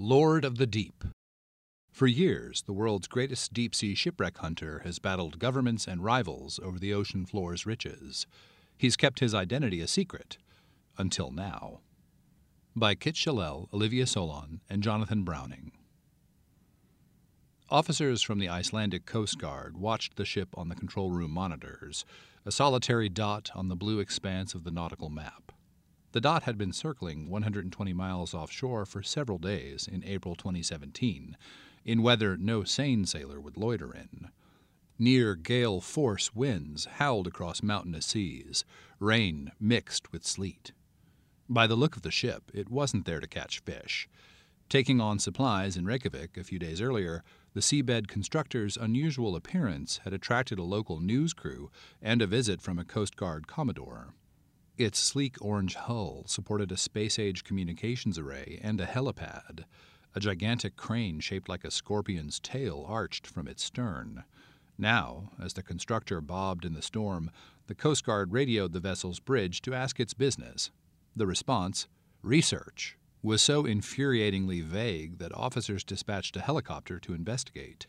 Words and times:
Lord 0.00 0.44
of 0.44 0.58
the 0.58 0.66
Deep. 0.66 1.02
For 1.90 2.06
years, 2.06 2.62
the 2.62 2.72
world's 2.72 3.08
greatest 3.08 3.52
deep 3.52 3.74
sea 3.74 3.96
shipwreck 3.96 4.38
hunter 4.38 4.82
has 4.84 5.00
battled 5.00 5.40
governments 5.40 5.88
and 5.88 6.04
rivals 6.04 6.60
over 6.62 6.78
the 6.78 6.94
ocean 6.94 7.26
floor's 7.26 7.66
riches. 7.66 8.24
He's 8.76 8.96
kept 8.96 9.18
his 9.18 9.34
identity 9.34 9.80
a 9.80 9.88
secret 9.88 10.38
until 10.98 11.32
now. 11.32 11.80
By 12.76 12.94
Kit 12.94 13.16
Chellel, 13.16 13.68
Olivia 13.74 14.06
Solon, 14.06 14.60
and 14.70 14.84
Jonathan 14.84 15.24
Browning. 15.24 15.72
Officers 17.68 18.22
from 18.22 18.38
the 18.38 18.48
Icelandic 18.48 19.04
Coast 19.04 19.36
Guard 19.38 19.76
watched 19.76 20.14
the 20.14 20.24
ship 20.24 20.50
on 20.54 20.68
the 20.68 20.76
control 20.76 21.10
room 21.10 21.32
monitors, 21.32 22.04
a 22.46 22.52
solitary 22.52 23.08
dot 23.08 23.50
on 23.52 23.66
the 23.66 23.74
blue 23.74 23.98
expanse 23.98 24.54
of 24.54 24.62
the 24.62 24.70
nautical 24.70 25.10
map. 25.10 25.47
The 26.12 26.20
dot 26.22 26.44
had 26.44 26.56
been 26.56 26.72
circling 26.72 27.28
120 27.28 27.92
miles 27.92 28.32
offshore 28.32 28.86
for 28.86 29.02
several 29.02 29.38
days 29.38 29.86
in 29.86 30.02
April 30.04 30.34
2017, 30.34 31.36
in 31.84 32.02
weather 32.02 32.36
no 32.36 32.64
sane 32.64 33.04
sailor 33.04 33.38
would 33.38 33.58
loiter 33.58 33.94
in. 33.94 34.30
Near 34.98 35.34
gale 35.34 35.80
force 35.80 36.34
winds 36.34 36.86
howled 36.92 37.26
across 37.26 37.62
mountainous 37.62 38.06
seas, 38.06 38.64
rain 38.98 39.52
mixed 39.60 40.10
with 40.10 40.26
sleet. 40.26 40.72
By 41.46 41.66
the 41.66 41.76
look 41.76 41.94
of 41.94 42.02
the 42.02 42.10
ship, 42.10 42.50
it 42.54 42.70
wasn't 42.70 43.04
there 43.04 43.20
to 43.20 43.26
catch 43.26 43.60
fish. 43.60 44.08
Taking 44.68 45.00
on 45.00 45.18
supplies 45.18 45.76
in 45.76 45.84
Reykjavik 45.84 46.36
a 46.36 46.44
few 46.44 46.58
days 46.58 46.80
earlier, 46.80 47.22
the 47.54 47.60
seabed 47.60 48.08
constructor's 48.08 48.76
unusual 48.76 49.36
appearance 49.36 50.00
had 50.04 50.12
attracted 50.12 50.58
a 50.58 50.62
local 50.62 51.00
news 51.00 51.32
crew 51.32 51.70
and 52.02 52.20
a 52.20 52.26
visit 52.26 52.60
from 52.60 52.78
a 52.78 52.84
Coast 52.84 53.14
Guard 53.16 53.46
Commodore. 53.46 54.14
Its 54.78 55.00
sleek 55.00 55.36
orange 55.40 55.74
hull 55.74 56.22
supported 56.28 56.70
a 56.70 56.76
space 56.76 57.18
age 57.18 57.42
communications 57.42 58.16
array 58.16 58.60
and 58.62 58.80
a 58.80 58.86
helipad. 58.86 59.64
A 60.14 60.20
gigantic 60.20 60.76
crane 60.76 61.18
shaped 61.18 61.48
like 61.48 61.64
a 61.64 61.70
scorpion's 61.72 62.38
tail 62.38 62.84
arched 62.88 63.26
from 63.26 63.48
its 63.48 63.64
stern. 63.64 64.22
Now, 64.78 65.32
as 65.42 65.54
the 65.54 65.64
constructor 65.64 66.20
bobbed 66.20 66.64
in 66.64 66.74
the 66.74 66.80
storm, 66.80 67.32
the 67.66 67.74
Coast 67.74 68.04
Guard 68.04 68.32
radioed 68.32 68.72
the 68.72 68.78
vessel's 68.78 69.18
bridge 69.18 69.62
to 69.62 69.74
ask 69.74 69.98
its 69.98 70.14
business. 70.14 70.70
The 71.16 71.26
response, 71.26 71.88
research, 72.22 72.96
was 73.20 73.42
so 73.42 73.64
infuriatingly 73.64 74.62
vague 74.62 75.18
that 75.18 75.34
officers 75.34 75.82
dispatched 75.82 76.36
a 76.36 76.40
helicopter 76.40 77.00
to 77.00 77.14
investigate. 77.14 77.88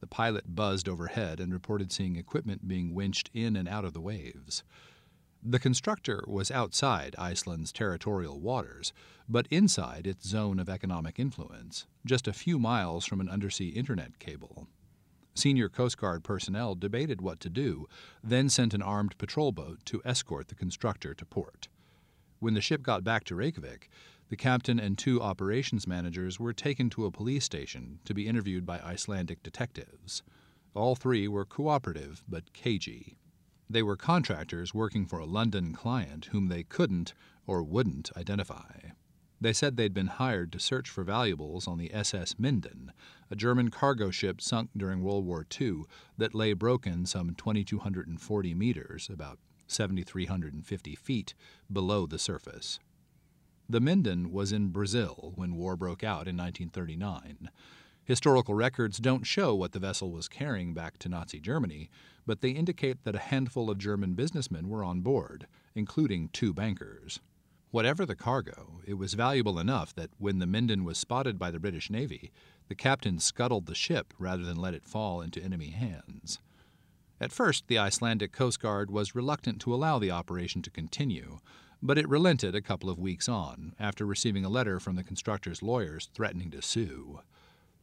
The 0.00 0.06
pilot 0.06 0.54
buzzed 0.54 0.90
overhead 0.90 1.40
and 1.40 1.54
reported 1.54 1.90
seeing 1.90 2.16
equipment 2.16 2.68
being 2.68 2.92
winched 2.92 3.30
in 3.32 3.56
and 3.56 3.66
out 3.66 3.86
of 3.86 3.94
the 3.94 4.00
waves. 4.02 4.62
The 5.42 5.60
constructor 5.60 6.24
was 6.26 6.50
outside 6.50 7.14
Iceland's 7.16 7.72
territorial 7.72 8.40
waters, 8.40 8.92
but 9.28 9.46
inside 9.50 10.06
its 10.06 10.26
zone 10.26 10.58
of 10.58 10.68
economic 10.68 11.18
influence, 11.18 11.86
just 12.04 12.26
a 12.26 12.32
few 12.32 12.58
miles 12.58 13.06
from 13.06 13.20
an 13.20 13.28
undersea 13.28 13.68
internet 13.68 14.18
cable. 14.18 14.66
Senior 15.34 15.68
Coast 15.68 15.96
Guard 15.96 16.24
personnel 16.24 16.74
debated 16.74 17.20
what 17.20 17.38
to 17.40 17.48
do, 17.48 17.86
then 18.22 18.48
sent 18.48 18.74
an 18.74 18.82
armed 18.82 19.16
patrol 19.18 19.52
boat 19.52 19.78
to 19.84 20.02
escort 20.04 20.48
the 20.48 20.56
constructor 20.56 21.14
to 21.14 21.24
port. 21.24 21.68
When 22.40 22.54
the 22.54 22.60
ship 22.60 22.82
got 22.82 23.04
back 23.04 23.22
to 23.24 23.36
Reykjavik, 23.36 23.88
the 24.30 24.36
captain 24.36 24.80
and 24.80 24.98
two 24.98 25.22
operations 25.22 25.86
managers 25.86 26.40
were 26.40 26.52
taken 26.52 26.90
to 26.90 27.06
a 27.06 27.12
police 27.12 27.44
station 27.44 28.00
to 28.04 28.12
be 28.12 28.26
interviewed 28.26 28.66
by 28.66 28.80
Icelandic 28.80 29.44
detectives. 29.44 30.24
All 30.74 30.96
three 30.96 31.28
were 31.28 31.44
cooperative 31.44 32.24
but 32.28 32.52
cagey. 32.52 33.17
They 33.70 33.82
were 33.82 33.96
contractors 33.96 34.72
working 34.72 35.06
for 35.06 35.18
a 35.18 35.26
London 35.26 35.74
client 35.74 36.26
whom 36.26 36.48
they 36.48 36.62
couldn't 36.62 37.12
or 37.46 37.62
wouldn't 37.62 38.10
identify. 38.16 38.90
They 39.40 39.52
said 39.52 39.76
they'd 39.76 39.94
been 39.94 40.08
hired 40.08 40.52
to 40.52 40.58
search 40.58 40.88
for 40.88 41.04
valuables 41.04 41.68
on 41.68 41.78
the 41.78 41.92
SS 41.94 42.38
Minden, 42.38 42.92
a 43.30 43.36
German 43.36 43.70
cargo 43.70 44.10
ship 44.10 44.40
sunk 44.40 44.70
during 44.76 45.02
World 45.02 45.24
War 45.24 45.46
II 45.60 45.82
that 46.16 46.34
lay 46.34 46.54
broken 46.54 47.06
some 47.06 47.34
2,240 47.34 48.54
meters, 48.54 49.08
about 49.12 49.38
7,350 49.68 50.94
feet, 50.96 51.34
below 51.70 52.06
the 52.06 52.18
surface. 52.18 52.80
The 53.68 53.80
Minden 53.80 54.32
was 54.32 54.50
in 54.50 54.68
Brazil 54.68 55.34
when 55.36 55.54
war 55.54 55.76
broke 55.76 56.02
out 56.02 56.26
in 56.26 56.36
1939. 56.36 57.50
Historical 58.08 58.54
records 58.54 58.96
don't 58.96 59.26
show 59.26 59.54
what 59.54 59.72
the 59.72 59.78
vessel 59.78 60.10
was 60.10 60.28
carrying 60.28 60.72
back 60.72 60.98
to 60.98 61.10
Nazi 61.10 61.38
Germany, 61.38 61.90
but 62.24 62.40
they 62.40 62.52
indicate 62.52 63.04
that 63.04 63.14
a 63.14 63.18
handful 63.18 63.68
of 63.68 63.76
German 63.76 64.14
businessmen 64.14 64.70
were 64.70 64.82
on 64.82 65.02
board, 65.02 65.46
including 65.74 66.30
two 66.30 66.54
bankers. 66.54 67.20
Whatever 67.70 68.06
the 68.06 68.16
cargo, 68.16 68.80
it 68.86 68.94
was 68.94 69.12
valuable 69.12 69.58
enough 69.58 69.94
that 69.94 70.08
when 70.16 70.38
the 70.38 70.46
Minden 70.46 70.84
was 70.84 70.96
spotted 70.96 71.38
by 71.38 71.50
the 71.50 71.60
British 71.60 71.90
Navy, 71.90 72.32
the 72.68 72.74
captain 72.74 73.18
scuttled 73.18 73.66
the 73.66 73.74
ship 73.74 74.14
rather 74.18 74.42
than 74.42 74.56
let 74.56 74.72
it 74.72 74.86
fall 74.86 75.20
into 75.20 75.42
enemy 75.42 75.68
hands. 75.68 76.40
At 77.20 77.30
first, 77.30 77.66
the 77.66 77.78
Icelandic 77.78 78.32
Coast 78.32 78.58
Guard 78.58 78.90
was 78.90 79.14
reluctant 79.14 79.60
to 79.60 79.74
allow 79.74 79.98
the 79.98 80.12
operation 80.12 80.62
to 80.62 80.70
continue, 80.70 81.40
but 81.82 81.98
it 81.98 82.08
relented 82.08 82.54
a 82.54 82.62
couple 82.62 82.88
of 82.88 82.98
weeks 82.98 83.28
on 83.28 83.74
after 83.78 84.06
receiving 84.06 84.46
a 84.46 84.48
letter 84.48 84.80
from 84.80 84.96
the 84.96 85.04
constructor's 85.04 85.62
lawyers 85.62 86.08
threatening 86.14 86.50
to 86.52 86.62
sue. 86.62 87.20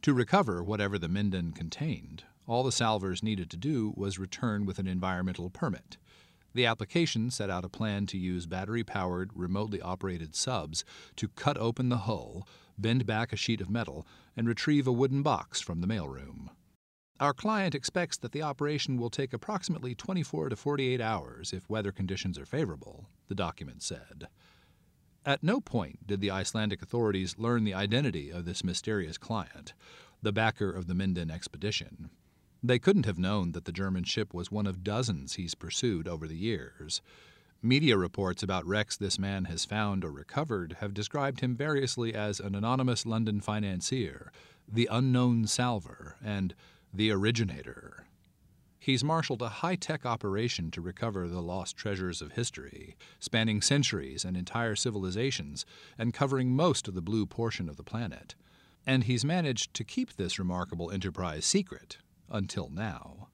To 0.05 0.13
recover 0.13 0.63
whatever 0.63 0.99
the 0.99 1.09
Minden 1.09 1.51
contained, 1.51 2.25
all 2.45 2.61
the 2.61 2.71
salvors 2.71 3.23
needed 3.23 3.49
to 3.49 3.57
do 3.57 3.91
was 3.97 4.19
return 4.19 4.63
with 4.67 4.77
an 4.77 4.85
environmental 4.85 5.49
permit. 5.49 5.97
The 6.53 6.67
application 6.67 7.31
set 7.31 7.49
out 7.49 7.65
a 7.65 7.69
plan 7.69 8.05
to 8.05 8.17
use 8.19 8.45
battery 8.45 8.83
powered, 8.83 9.31
remotely 9.33 9.81
operated 9.81 10.35
subs 10.35 10.85
to 11.15 11.29
cut 11.29 11.57
open 11.57 11.89
the 11.89 12.05
hull, 12.05 12.47
bend 12.77 13.07
back 13.07 13.33
a 13.33 13.35
sheet 13.35 13.61
of 13.61 13.69
metal, 13.71 14.05
and 14.37 14.47
retrieve 14.47 14.85
a 14.85 14.91
wooden 14.91 15.23
box 15.23 15.59
from 15.59 15.81
the 15.81 15.87
mailroom. 15.87 16.49
Our 17.19 17.33
client 17.33 17.73
expects 17.73 18.17
that 18.17 18.31
the 18.31 18.43
operation 18.43 18.97
will 18.99 19.09
take 19.09 19.33
approximately 19.33 19.95
24 19.95 20.49
to 20.49 20.55
48 20.55 21.01
hours 21.01 21.51
if 21.51 21.67
weather 21.67 21.91
conditions 21.91 22.37
are 22.37 22.45
favorable, 22.45 23.09
the 23.27 23.33
document 23.33 23.81
said. 23.81 24.27
At 25.25 25.41
no 25.41 25.59
point 25.59 26.05
did 26.05 26.21
the 26.21 26.29
Icelandic 26.29 26.83
authorities 26.83 27.39
learn 27.39 27.63
the 27.63 27.73
identity 27.73 28.29
of 28.29 28.45
this 28.45 28.63
mysterious 28.63 29.17
client, 29.17 29.73
the 30.21 30.31
backer 30.31 30.69
of 30.69 30.85
the 30.85 30.93
Minden 30.93 31.31
expedition. 31.31 32.11
They 32.61 32.77
couldn't 32.77 33.07
have 33.07 33.17
known 33.17 33.51
that 33.53 33.65
the 33.65 33.71
German 33.71 34.03
ship 34.03 34.35
was 34.35 34.51
one 34.51 34.67
of 34.67 34.83
dozens 34.83 35.33
he's 35.33 35.55
pursued 35.55 36.07
over 36.07 36.27
the 36.27 36.37
years. 36.37 37.01
Media 37.59 37.97
reports 37.97 38.43
about 38.43 38.67
wrecks 38.67 38.95
this 38.95 39.17
man 39.17 39.45
has 39.45 39.65
found 39.65 40.05
or 40.05 40.11
recovered 40.11 40.77
have 40.79 40.93
described 40.93 41.39
him 41.39 41.55
variously 41.55 42.13
as 42.13 42.39
an 42.39 42.53
anonymous 42.53 43.03
London 43.03 43.41
financier, 43.41 44.31
the 44.71 44.87
unknown 44.91 45.47
salvor, 45.47 46.17
and 46.23 46.53
the 46.93 47.09
originator. 47.09 48.04
He's 48.85 49.03
marshaled 49.03 49.41
a 49.41 49.49
high 49.49 49.77
tech 49.77 50.05
operation 50.05 50.69
to 50.69 50.79
recover 50.79 51.27
the 51.27 51.41
lost 51.41 51.75
treasures 51.75 52.21
of 52.21 52.33
history, 52.33 52.95
spanning 53.19 53.59
centuries 53.59 54.23
and 54.23 54.37
entire 54.37 54.75
civilizations, 54.75 55.65
and 55.97 56.13
covering 56.13 56.51
most 56.51 56.87
of 56.87 56.93
the 56.93 57.01
blue 57.01 57.25
portion 57.25 57.67
of 57.67 57.77
the 57.77 57.83
planet. 57.83 58.35
And 58.85 59.05
he's 59.05 59.25
managed 59.25 59.73
to 59.73 59.83
keep 59.83 60.13
this 60.13 60.37
remarkable 60.37 60.91
enterprise 60.91 61.47
secret 61.47 61.97
until 62.29 62.69
now. 62.69 63.29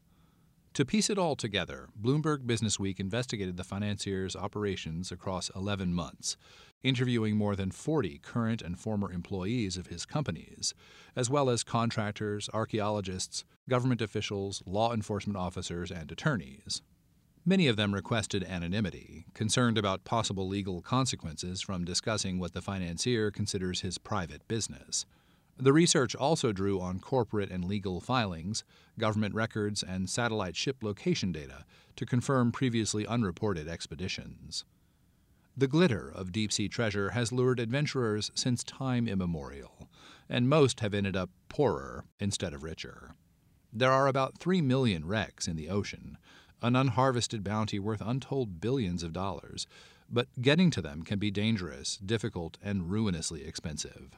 To 0.76 0.86
piece 0.86 1.10
it 1.10 1.18
all 1.18 1.36
together, 1.36 1.90
Bloomberg 2.02 2.46
Businessweek 2.46 2.98
investigated 2.98 3.58
the 3.58 3.66
financier's 3.66 4.38
operations 4.38 5.12
across 5.12 5.50
11 5.54 5.94
months, 5.94 6.38
interviewing 6.84 7.36
more 7.38 7.56
than 7.56 7.72
40 7.72 8.20
current 8.20 8.62
and 8.62 8.80
former 8.80 9.12
employees 9.12 9.78
of 9.78 9.88
his 9.88 10.06
companies, 10.06 10.74
as 11.16 11.30
well 11.30 11.50
as 11.50 11.64
contractors, 11.64 12.50
archaeologists, 12.54 13.44
government 13.70 14.02
officials, 14.02 14.64
law 14.66 14.94
enforcement 14.94 15.38
officers, 15.38 15.92
and 15.92 16.12
attorneys. 16.12 16.82
Many 17.46 17.68
of 17.68 17.76
them 17.76 17.94
requested 17.94 18.44
anonymity, 18.44 19.26
concerned 19.34 19.78
about 19.78 20.04
possible 20.04 20.48
legal 20.48 20.82
consequences 20.82 21.60
from 21.60 21.86
discussing 21.86 22.38
what 22.38 22.54
the 22.54 22.62
financier 22.62 23.32
considers 23.32 23.82
his 23.82 23.98
private 23.98 24.48
business. 24.48 25.08
The 25.58 25.74
research 25.74 26.16
also 26.16 26.52
drew 26.52 26.80
on 26.80 27.00
corporate 27.00 27.52
and 27.52 27.66
legal 27.66 28.00
filings, 28.00 28.64
government 28.98 29.36
records, 29.36 29.84
and 29.84 30.10
satellite 30.10 30.56
ship 30.56 30.78
location 30.82 31.32
data 31.32 31.66
to 31.96 32.06
confirm 32.06 32.52
previously 32.52 33.06
unreported 33.06 33.68
expeditions. 33.68 34.66
The 35.62 35.68
glitter 35.68 36.10
of 36.10 36.32
deep 36.32 36.52
sea 36.52 36.68
treasure 36.68 37.12
has 37.12 37.32
lured 37.32 37.60
adventurers 37.60 38.32
since 38.34 38.64
time 38.64 39.08
immemorial, 39.08 39.92
and 40.28 40.50
most 40.50 40.80
have 40.80 40.96
ended 40.96 41.16
up 41.16 41.30
poorer 41.50 42.06
instead 42.20 42.52
of 42.56 42.64
richer. 42.64 43.14
There 43.72 43.92
are 43.92 44.08
about 44.08 44.40
3 44.40 44.60
million 44.64 45.06
wrecks 45.06 45.48
in 45.48 45.58
the 45.58 45.70
ocean, 45.70 46.18
an 46.64 46.76
unharvested 46.76 47.44
bounty 47.44 47.78
worth 47.78 48.02
untold 48.02 48.60
billions 48.60 49.04
of 49.04 49.14
dollars, 49.14 49.68
but 50.10 50.30
getting 50.42 50.72
to 50.72 50.82
them 50.82 51.04
can 51.04 51.20
be 51.20 51.30
dangerous, 51.30 51.98
difficult, 51.98 52.58
and 52.64 52.90
ruinously 52.90 53.46
expensive. 53.46 54.18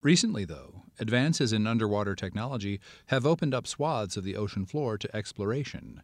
Recently, 0.00 0.44
though, 0.44 0.82
advances 1.00 1.52
in 1.52 1.66
underwater 1.66 2.14
technology 2.14 2.78
have 3.06 3.26
opened 3.26 3.52
up 3.52 3.66
swaths 3.66 4.16
of 4.16 4.22
the 4.22 4.36
ocean 4.36 4.66
floor 4.66 4.96
to 4.96 5.16
exploration. 5.16 6.02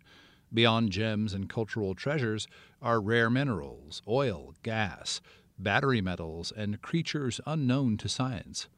Beyond 0.52 0.90
gems 0.90 1.34
and 1.34 1.48
cultural 1.48 1.94
treasures 1.94 2.46
are 2.80 3.00
rare 3.00 3.28
minerals, 3.28 4.02
oil, 4.08 4.54
gas, 4.62 5.20
battery 5.58 6.00
metals, 6.00 6.52
and 6.56 6.80
creatures 6.80 7.40
unknown 7.46 7.96
to 7.98 8.08
science, 8.08 8.68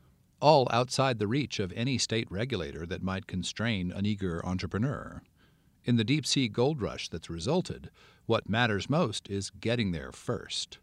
all 0.41 0.67
outside 0.71 1.19
the 1.19 1.29
reach 1.29 1.61
of 1.61 1.73
any 1.73 1.99
state 1.99 2.31
regulator 2.31 2.87
that 2.87 3.03
might 3.03 3.27
constrain 3.27 3.93
an 3.93 4.07
eager 4.07 4.45
entrepreneur. 4.45 5.23
In 5.85 5.97
the 5.97 6.05
deep 6.05 6.27
sea 6.27 6.49
gold 6.49 6.81
rush 6.81 7.09
that's 7.09 7.31
resulted, 7.31 7.91
what 8.27 8.49
matters 8.49 8.91
most 8.91 9.29
is 9.31 9.51
getting 9.51 9.93
there 9.93 10.13
first. 10.13 10.79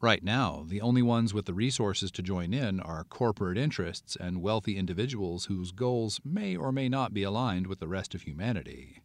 Right 0.00 0.24
now, 0.24 0.64
the 0.66 0.80
only 0.80 1.02
ones 1.02 1.34
with 1.34 1.44
the 1.44 1.54
resources 1.54 2.10
to 2.12 2.22
join 2.22 2.54
in 2.54 2.80
are 2.80 3.04
corporate 3.04 3.58
interests 3.58 4.16
and 4.16 4.40
wealthy 4.40 4.76
individuals 4.76 5.46
whose 5.46 5.72
goals 5.72 6.20
may 6.24 6.56
or 6.56 6.72
may 6.72 6.88
not 6.88 7.12
be 7.12 7.22
aligned 7.22 7.66
with 7.66 7.80
the 7.80 7.88
rest 7.88 8.14
of 8.14 8.22
humanity. 8.22 9.02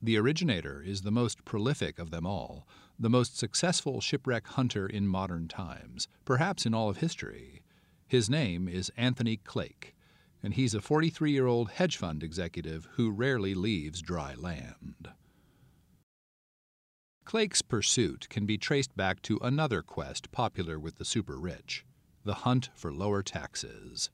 The 0.00 0.16
originator 0.16 0.80
is 0.80 1.02
the 1.02 1.10
most 1.10 1.44
prolific 1.44 1.98
of 1.98 2.10
them 2.10 2.24
all, 2.24 2.66
the 2.98 3.10
most 3.10 3.36
successful 3.36 4.00
shipwreck 4.00 4.46
hunter 4.46 4.86
in 4.86 5.08
modern 5.08 5.48
times, 5.48 6.06
perhaps 6.24 6.64
in 6.64 6.74
all 6.74 6.88
of 6.88 6.98
history. 6.98 7.62
His 8.06 8.30
name 8.30 8.68
is 8.68 8.92
Anthony 8.96 9.38
Clake, 9.38 9.94
and 10.42 10.54
he's 10.54 10.74
a 10.74 10.80
43 10.80 11.32
year 11.32 11.46
old 11.46 11.70
hedge 11.70 11.96
fund 11.96 12.22
executive 12.22 12.88
who 12.92 13.10
rarely 13.10 13.54
leaves 13.54 14.00
dry 14.00 14.34
land. 14.34 15.08
Clake's 17.24 17.60
pursuit 17.60 18.28
can 18.30 18.46
be 18.46 18.56
traced 18.56 18.96
back 18.96 19.20
to 19.22 19.38
another 19.42 19.82
quest 19.82 20.30
popular 20.30 20.78
with 20.78 20.96
the 20.96 21.04
super 21.04 21.38
rich 21.38 21.84
the 22.24 22.34
hunt 22.34 22.68
for 22.74 22.92
lower 22.92 23.22
taxes. 23.22 24.10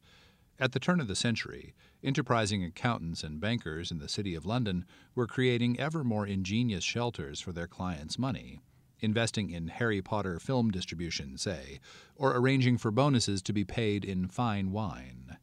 At 0.59 0.71
the 0.73 0.79
turn 0.79 1.01
of 1.01 1.09
the 1.09 1.17
century, 1.17 1.75
enterprising 2.05 2.63
accountants 2.63 3.25
and 3.25 3.41
bankers 3.41 3.91
in 3.91 3.99
the 3.99 4.09
City 4.09 4.35
of 4.35 4.47
London 4.47 4.85
were 5.15 5.27
creating 5.27 5.81
ever 5.81 6.05
more 6.05 6.27
ingenious 6.27 6.85
shelters 6.85 7.41
for 7.41 7.53
their 7.53 7.67
clients' 7.67 8.19
money, 8.19 8.61
investing 9.01 9.51
in 9.51 9.69
Harry 9.69 10.03
Potter 10.03 10.39
film 10.39 10.71
distribution, 10.71 11.39
say, 11.39 11.81
or 12.15 12.37
arranging 12.37 12.79
for 12.79 12.91
bonuses 12.91 13.43
to 13.43 13.53
be 13.53 13.65
paid 13.65 14.05
in 14.05 14.29
fine 14.29 14.71
wine. 14.71 15.39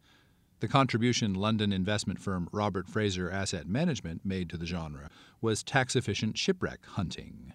The 0.62 0.68
contribution 0.68 1.34
London 1.34 1.74
investment 1.74 2.20
firm 2.20 2.48
Robert 2.52 2.88
Fraser 2.88 3.32
Asset 3.32 3.68
Management 3.68 4.24
made 4.24 4.48
to 4.52 4.58
the 4.58 4.68
genre 4.68 5.10
was 5.42 5.64
tax 5.64 5.96
efficient 5.96 6.38
shipwreck 6.38 6.86
hunting. 6.86 7.54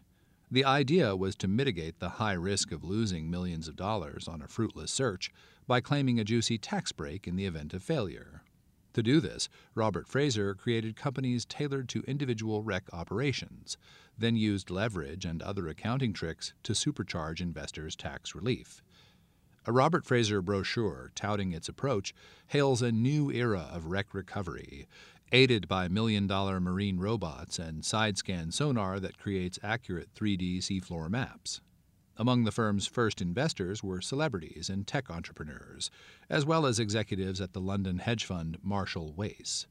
The 0.51 0.65
idea 0.65 1.15
was 1.15 1.37
to 1.37 1.49
mitigate 1.49 1.99
the 1.99 2.09
high 2.09 2.33
risk 2.33 2.73
of 2.73 2.85
losing 2.85 3.31
millions 3.31 3.69
of 3.69 3.77
dollars 3.77 4.27
on 4.27 4.43
a 4.43 4.49
fruitless 4.49 4.91
search 4.91 5.33
by 5.67 5.81
claiming 5.81 6.19
a 6.19 6.25
juicy 6.25 6.59
tax 6.59 6.93
break 6.93 7.27
in 7.27 7.37
the 7.37 7.47
event 7.47 7.75
of 7.75 7.83
failure. 7.83 8.43
To 8.97 9.03
do 9.03 9.21
this, 9.21 9.51
Robert 9.75 10.09
Fraser 10.09 10.55
created 10.55 10.97
companies 10.97 11.45
tailored 11.45 11.87
to 11.91 12.03
individual 12.05 12.63
wreck 12.63 12.85
operations, 12.95 13.77
then 14.17 14.37
used 14.37 14.71
leverage 14.71 15.27
and 15.27 15.43
other 15.43 15.69
accounting 15.69 16.15
tricks 16.15 16.55
to 16.63 16.73
supercharge 16.73 17.43
investors' 17.43 17.95
tax 17.95 18.35
relief. 18.35 18.83
A 19.67 19.73
Robert 19.73 20.07
Fraser 20.07 20.41
brochure 20.41 21.13
touting 21.15 21.53
its 21.53 21.69
approach 21.69 22.15
hails 22.47 22.81
a 22.81 22.91
new 22.91 23.31
era 23.31 23.69
of 23.71 23.85
wreck 23.85 24.15
recovery, 24.15 24.87
aided 25.31 25.69
by 25.69 25.89
million 25.89 26.27
dollar 26.27 26.59
marine 26.59 26.99
robots 26.99 27.59
and 27.59 27.85
side 27.85 28.17
scan 28.17 28.51
sonar 28.51 28.99
that 28.99 29.19
creates 29.19 29.59
accurate 29.63 30.09
3D 30.15 30.61
seafloor 30.61 31.11
maps. 31.11 31.61
Among 32.19 32.45
the 32.45 32.53
firm's 32.53 32.87
first 32.87 33.21
investors 33.21 33.83
were 33.83 34.01
celebrities 34.01 34.71
and 34.71 34.87
tech 34.87 35.11
entrepreneurs, 35.11 35.91
as 36.31 36.47
well 36.47 36.65
as 36.65 36.79
executives 36.79 37.43
at 37.43 37.53
the 37.53 37.61
London 37.61 37.99
hedge 37.99 38.25
fund 38.25 38.57
Marshall 38.63 39.13
Wace. 39.13 39.67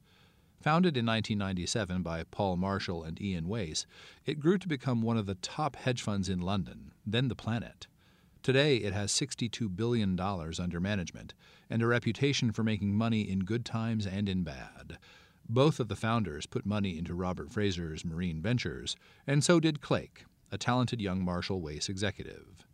Founded 0.61 0.95
in 0.95 1.05
1997 1.05 2.03
by 2.03 2.23
Paul 2.23 2.57
Marshall 2.57 3.03
and 3.03 3.19
Ian 3.19 3.47
Wace, 3.47 3.87
it 4.25 4.39
grew 4.39 4.59
to 4.59 4.67
become 4.67 5.01
one 5.01 5.17
of 5.17 5.25
the 5.25 5.35
top 5.35 5.75
hedge 5.75 6.01
funds 6.01 6.29
in 6.29 6.39
London, 6.39 6.91
then 7.05 7.29
the 7.29 7.35
planet. 7.35 7.87
Today, 8.43 8.77
it 8.77 8.93
has 8.93 9.11
$62 9.11 9.75
billion 9.75 10.19
under 10.19 10.79
management 10.79 11.33
and 11.67 11.81
a 11.81 11.87
reputation 11.87 12.51
for 12.51 12.63
making 12.63 12.95
money 12.95 13.21
in 13.21 13.39
good 13.39 13.65
times 13.65 14.05
and 14.05 14.29
in 14.29 14.43
bad. 14.43 14.99
Both 15.49 15.79
of 15.79 15.87
the 15.87 15.95
founders 15.95 16.45
put 16.45 16.65
money 16.65 16.97
into 16.97 17.15
Robert 17.15 17.51
Fraser's 17.51 18.05
marine 18.05 18.39
ventures, 18.41 18.95
and 19.25 19.43
so 19.43 19.59
did 19.59 19.81
Clake, 19.81 20.25
a 20.51 20.57
talented 20.57 21.01
young 21.01 21.23
Marshall 21.23 21.61
Wace 21.61 21.89
executive. 21.89 22.65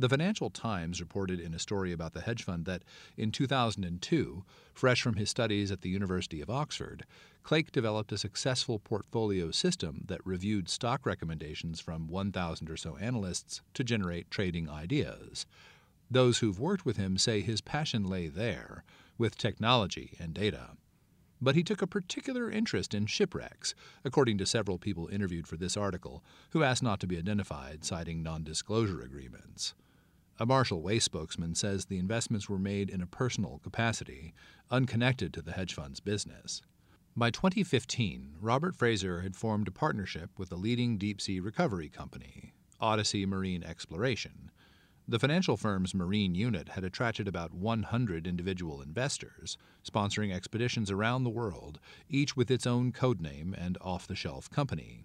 The 0.00 0.08
Financial 0.08 0.48
Times 0.48 0.98
reported 0.98 1.40
in 1.40 1.52
a 1.52 1.58
story 1.58 1.92
about 1.92 2.14
the 2.14 2.22
hedge 2.22 2.42
fund 2.42 2.64
that 2.64 2.84
in 3.18 3.30
2002, 3.30 4.44
fresh 4.72 5.02
from 5.02 5.16
his 5.16 5.28
studies 5.28 5.70
at 5.70 5.82
the 5.82 5.90
University 5.90 6.40
of 6.40 6.48
Oxford, 6.48 7.04
Clake 7.42 7.70
developed 7.70 8.10
a 8.10 8.16
successful 8.16 8.78
portfolio 8.78 9.50
system 9.50 10.04
that 10.08 10.24
reviewed 10.24 10.70
stock 10.70 11.04
recommendations 11.04 11.80
from 11.80 12.08
1,000 12.08 12.70
or 12.70 12.78
so 12.78 12.96
analysts 12.96 13.60
to 13.74 13.84
generate 13.84 14.30
trading 14.30 14.70
ideas. 14.70 15.44
Those 16.10 16.38
who've 16.38 16.58
worked 16.58 16.86
with 16.86 16.96
him 16.96 17.18
say 17.18 17.42
his 17.42 17.60
passion 17.60 18.08
lay 18.08 18.28
there, 18.28 18.84
with 19.18 19.36
technology 19.36 20.16
and 20.18 20.32
data 20.32 20.70
but 21.40 21.54
he 21.54 21.62
took 21.62 21.80
a 21.82 21.86
particular 21.86 22.50
interest 22.50 22.94
in 22.94 23.06
shipwrecks, 23.06 23.74
according 24.04 24.38
to 24.38 24.46
several 24.46 24.78
people 24.78 25.08
interviewed 25.08 25.46
for 25.46 25.56
this 25.56 25.76
article, 25.76 26.22
who 26.50 26.62
asked 26.62 26.82
not 26.82 27.00
to 27.00 27.06
be 27.06 27.18
identified, 27.18 27.84
citing 27.84 28.22
non 28.22 28.44
disclosure 28.44 29.00
agreements. 29.00 29.74
A 30.38 30.46
Marshall 30.46 30.82
Wace 30.82 31.04
spokesman 31.04 31.54
says 31.54 31.84
the 31.84 31.98
investments 31.98 32.48
were 32.48 32.58
made 32.58 32.88
in 32.88 33.02
a 33.02 33.06
personal 33.06 33.60
capacity, 33.62 34.32
unconnected 34.70 35.34
to 35.34 35.42
the 35.42 35.52
hedge 35.52 35.74
fund's 35.74 36.00
business. 36.00 36.62
By 37.16 37.30
2015, 37.30 38.36
Robert 38.40 38.74
Fraser 38.74 39.20
had 39.20 39.36
formed 39.36 39.68
a 39.68 39.72
partnership 39.72 40.30
with 40.38 40.50
a 40.52 40.56
leading 40.56 40.96
deep 40.96 41.20
sea 41.20 41.40
recovery 41.40 41.88
company, 41.88 42.54
Odyssey 42.80 43.26
Marine 43.26 43.62
Exploration, 43.62 44.50
the 45.10 45.18
financial 45.18 45.56
firm's 45.56 45.92
marine 45.92 46.36
unit 46.36 46.68
had 46.68 46.84
attracted 46.84 47.26
about 47.26 47.52
100 47.52 48.28
individual 48.28 48.80
investors, 48.80 49.58
sponsoring 49.84 50.32
expeditions 50.32 50.88
around 50.88 51.24
the 51.24 51.30
world, 51.30 51.80
each 52.08 52.36
with 52.36 52.48
its 52.48 52.64
own 52.64 52.92
code 52.92 53.20
name 53.20 53.52
and 53.58 53.76
off 53.80 54.06
the 54.06 54.14
shelf 54.14 54.48
company. 54.48 55.02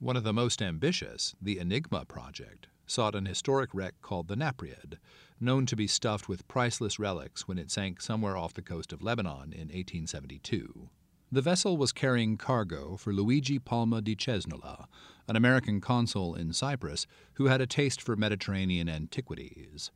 One 0.00 0.16
of 0.16 0.24
the 0.24 0.32
most 0.32 0.60
ambitious, 0.60 1.36
the 1.40 1.60
Enigma 1.60 2.06
project, 2.06 2.66
sought 2.88 3.14
an 3.14 3.26
historic 3.26 3.70
wreck 3.72 3.94
called 4.02 4.26
the 4.26 4.34
Napriad, 4.34 4.98
known 5.38 5.64
to 5.66 5.76
be 5.76 5.86
stuffed 5.86 6.28
with 6.28 6.48
priceless 6.48 6.98
relics 6.98 7.46
when 7.46 7.56
it 7.56 7.70
sank 7.70 8.00
somewhere 8.00 8.36
off 8.36 8.52
the 8.52 8.62
coast 8.62 8.92
of 8.92 9.00
Lebanon 9.00 9.52
in 9.52 9.68
1872. 9.68 10.88
The 11.30 11.42
vessel 11.42 11.76
was 11.76 11.92
carrying 11.92 12.36
cargo 12.36 12.96
for 12.96 13.12
Luigi 13.12 13.60
Palma 13.60 14.00
di 14.00 14.16
Cesnola, 14.16 14.86
an 15.28 15.36
American 15.36 15.80
consul 15.80 16.34
in 16.34 16.52
Cyprus 16.52 17.06
who 17.34 17.46
had 17.46 17.60
a 17.60 17.66
taste 17.66 18.00
for 18.00 18.16
Mediterranean 18.16 18.88
antiquities. 18.88 19.90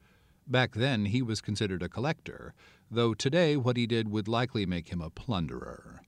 Back 0.46 0.74
then, 0.74 1.06
he 1.06 1.22
was 1.22 1.40
considered 1.40 1.82
a 1.82 1.88
collector, 1.88 2.54
though 2.90 3.14
today 3.14 3.56
what 3.56 3.76
he 3.76 3.86
did 3.86 4.08
would 4.08 4.26
likely 4.26 4.66
make 4.66 4.88
him 4.88 5.00
a 5.00 5.10
plunderer. 5.10 6.00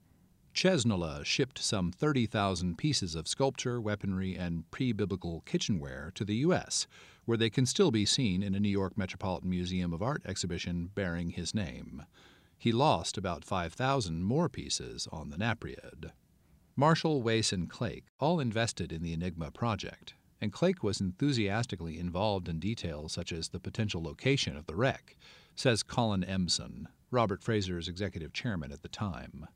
Cesnola 0.54 1.24
shipped 1.24 1.58
some 1.58 1.90
30,000 1.92 2.76
pieces 2.76 3.14
of 3.14 3.26
sculpture, 3.26 3.80
weaponry, 3.80 4.36
and 4.36 4.70
pre 4.70 4.92
biblical 4.92 5.42
kitchenware 5.46 6.12
to 6.14 6.24
the 6.24 6.36
U.S., 6.36 6.86
where 7.24 7.38
they 7.38 7.48
can 7.48 7.64
still 7.64 7.90
be 7.90 8.04
seen 8.04 8.42
in 8.42 8.54
a 8.54 8.60
New 8.60 8.68
York 8.68 8.98
Metropolitan 8.98 9.48
Museum 9.48 9.92
of 9.94 10.02
Art 10.02 10.22
exhibition 10.26 10.90
bearing 10.94 11.30
his 11.30 11.54
name. 11.54 12.04
He 12.58 12.70
lost 12.70 13.16
about 13.16 13.44
5,000 13.44 14.22
more 14.22 14.48
pieces 14.48 15.08
on 15.10 15.30
the 15.30 15.38
Napriad. 15.38 16.12
Marshall, 16.82 17.22
Wace, 17.22 17.52
and 17.52 17.70
Clake 17.70 18.06
all 18.18 18.40
invested 18.40 18.90
in 18.90 19.04
the 19.04 19.12
Enigma 19.12 19.52
project, 19.52 20.14
and 20.40 20.52
Clake 20.52 20.82
was 20.82 21.00
enthusiastically 21.00 21.96
involved 21.96 22.48
in 22.48 22.58
details 22.58 23.12
such 23.12 23.30
as 23.30 23.50
the 23.50 23.60
potential 23.60 24.02
location 24.02 24.56
of 24.56 24.66
the 24.66 24.74
wreck, 24.74 25.16
says 25.54 25.84
Colin 25.84 26.24
Emson, 26.24 26.88
Robert 27.12 27.40
Fraser's 27.40 27.86
executive 27.86 28.32
chairman 28.32 28.72
at 28.72 28.82
the 28.82 28.88
time. 28.88 29.46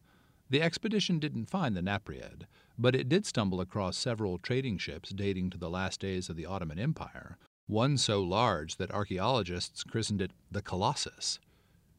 The 0.50 0.62
expedition 0.62 1.18
didn't 1.18 1.50
find 1.50 1.76
the 1.76 1.83
Napriad, 1.83 2.47
but 2.78 2.95
it 2.95 3.09
did 3.09 3.26
stumble 3.26 3.61
across 3.61 3.97
several 3.97 4.38
trading 4.38 4.78
ships 4.78 5.11
dating 5.11 5.50
to 5.50 5.59
the 5.59 5.68
last 5.68 5.99
days 5.99 6.28
of 6.28 6.37
the 6.37 6.47
Ottoman 6.47 6.78
Empire, 6.78 7.38
one 7.66 7.99
so 7.99 8.23
large 8.23 8.76
that 8.76 8.92
archaeologists 8.92 9.83
christened 9.83 10.23
it 10.23 10.30
the 10.49 10.62
Colossus. 10.62 11.40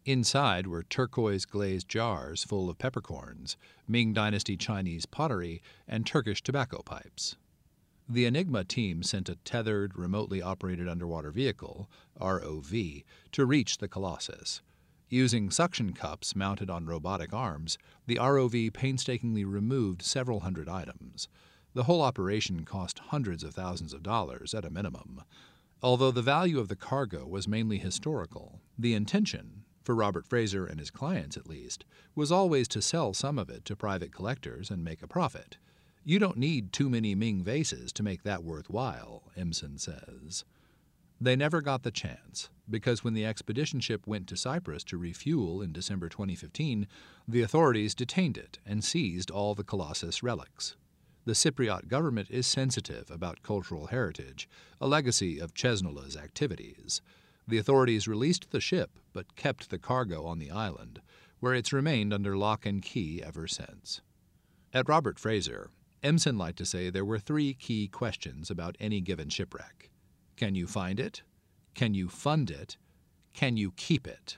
Inside 0.08 0.68
were 0.68 0.84
turquoise 0.84 1.44
glazed 1.44 1.90
jars 1.90 2.46
full 2.46 2.70
of 2.70 2.78
peppercorns, 2.78 3.58
Ming 3.90 4.14
Dynasty 4.14 4.56
Chinese 4.56 5.06
pottery, 5.06 5.62
and 5.86 6.06
Turkish 6.06 6.42
tobacco 6.42 6.82
pipes. 6.82 7.36
The 8.08 8.24
Enigma 8.24 8.64
team 8.64 9.04
sent 9.04 9.28
a 9.28 9.36
tethered, 9.36 9.98
remotely 9.98 10.42
operated 10.42 10.88
underwater 10.88 11.30
vehicle, 11.30 11.90
ROV, 12.22 13.04
to 13.34 13.46
reach 13.46 13.80
the 13.80 13.90
Colossus. 13.90 14.62
Using 15.10 15.52
suction 15.52 15.92
cups 15.92 16.38
mounted 16.38 16.70
on 16.70 16.86
robotic 16.86 17.34
arms, 17.34 17.78
the 18.06 18.16
ROV 18.16 18.72
painstakingly 18.72 19.44
removed 19.44 20.02
several 20.02 20.40
hundred 20.40 20.70
items. 20.70 21.28
The 21.74 21.84
whole 21.84 22.02
operation 22.02 22.64
cost 22.64 23.00
hundreds 23.00 23.44
of 23.44 23.54
thousands 23.56 23.94
of 23.94 24.04
dollars 24.04 24.54
at 24.54 24.64
a 24.64 24.70
minimum. 24.70 25.24
Although 25.84 26.12
the 26.12 26.22
value 26.22 26.60
of 26.60 26.70
the 26.70 26.78
cargo 26.78 27.28
was 27.28 27.46
mainly 27.46 27.78
historical, 27.78 28.62
the 28.78 28.94
intention, 28.94 29.66
for 29.88 29.96
Robert 29.96 30.28
Fraser 30.28 30.66
and 30.66 30.82
his 30.82 30.92
clients 30.92 31.38
at 31.38 31.48
least, 31.48 31.86
was 32.14 32.30
always 32.30 32.68
to 32.68 32.82
sell 32.82 33.14
some 33.14 33.40
of 33.40 33.50
it 33.50 33.64
to 33.64 33.74
private 33.74 34.12
collectors 34.12 34.70
and 34.70 34.84
make 34.84 35.02
a 35.02 35.08
profit. 35.08 35.56
You 36.04 36.20
don't 36.20 36.36
need 36.36 36.74
too 36.74 36.90
many 36.90 37.16
Ming 37.16 37.42
vases 37.42 37.94
to 37.94 38.04
make 38.04 38.24
that 38.24 38.44
worthwhile, 38.44 39.32
Emson 39.38 39.78
says. 39.78 40.44
They 41.22 41.38
never 41.38 41.62
got 41.62 41.84
the 41.84 41.92
chance, 41.92 42.50
because 42.70 43.06
when 43.06 43.14
the 43.14 43.26
expedition 43.26 43.80
ship 43.80 44.06
went 44.06 44.28
to 44.28 44.36
Cyprus 44.36 44.84
to 44.84 44.98
refuel 44.98 45.62
in 45.62 45.72
December 45.72 46.10
2015, 46.10 46.86
the 47.26 47.42
authorities 47.42 47.96
detained 47.96 48.38
it 48.38 48.60
and 48.66 48.84
seized 48.84 49.32
all 49.32 49.56
the 49.56 49.64
Colossus 49.64 50.22
relics. 50.22 50.76
The 51.24 51.32
Cypriot 51.32 51.88
government 51.88 52.30
is 52.30 52.46
sensitive 52.46 53.10
about 53.10 53.42
cultural 53.42 53.88
heritage, 53.88 54.50
a 54.82 54.88
legacy 54.88 55.40
of 55.40 55.54
Cesnola's 55.54 56.18
activities. 56.18 57.02
The 57.48 57.58
authorities 57.58 58.08
released 58.08 58.52
the 58.52 58.60
ship 58.60 59.00
but 59.14 59.36
kept 59.36 59.70
the 59.70 59.80
cargo 59.80 60.26
on 60.26 60.40
the 60.40 60.52
island, 60.52 61.02
where 61.40 61.54
it's 61.54 61.72
remained 61.72 62.14
under 62.14 62.36
lock 62.36 62.66
and 62.66 62.82
key 62.82 63.24
ever 63.24 63.48
since. 63.48 64.02
At 64.74 64.90
Robert 64.90 65.18
Fraser, 65.18 65.70
Emson 66.04 66.38
liked 66.38 66.58
to 66.58 66.66
say 66.66 66.90
there 66.90 67.06
were 67.06 67.20
three 67.20 67.54
key 67.54 67.88
questions 67.88 68.52
about 68.52 68.76
any 68.80 69.02
given 69.02 69.30
shipwreck 69.30 69.90
Can 70.36 70.56
you 70.56 70.68
find 70.68 71.00
it? 71.00 71.24
Can 71.74 71.94
you 71.94 72.10
fund 72.10 72.52
it? 72.52 72.78
Can 73.34 73.56
you 73.56 73.72
keep 73.72 74.08
it? 74.08 74.38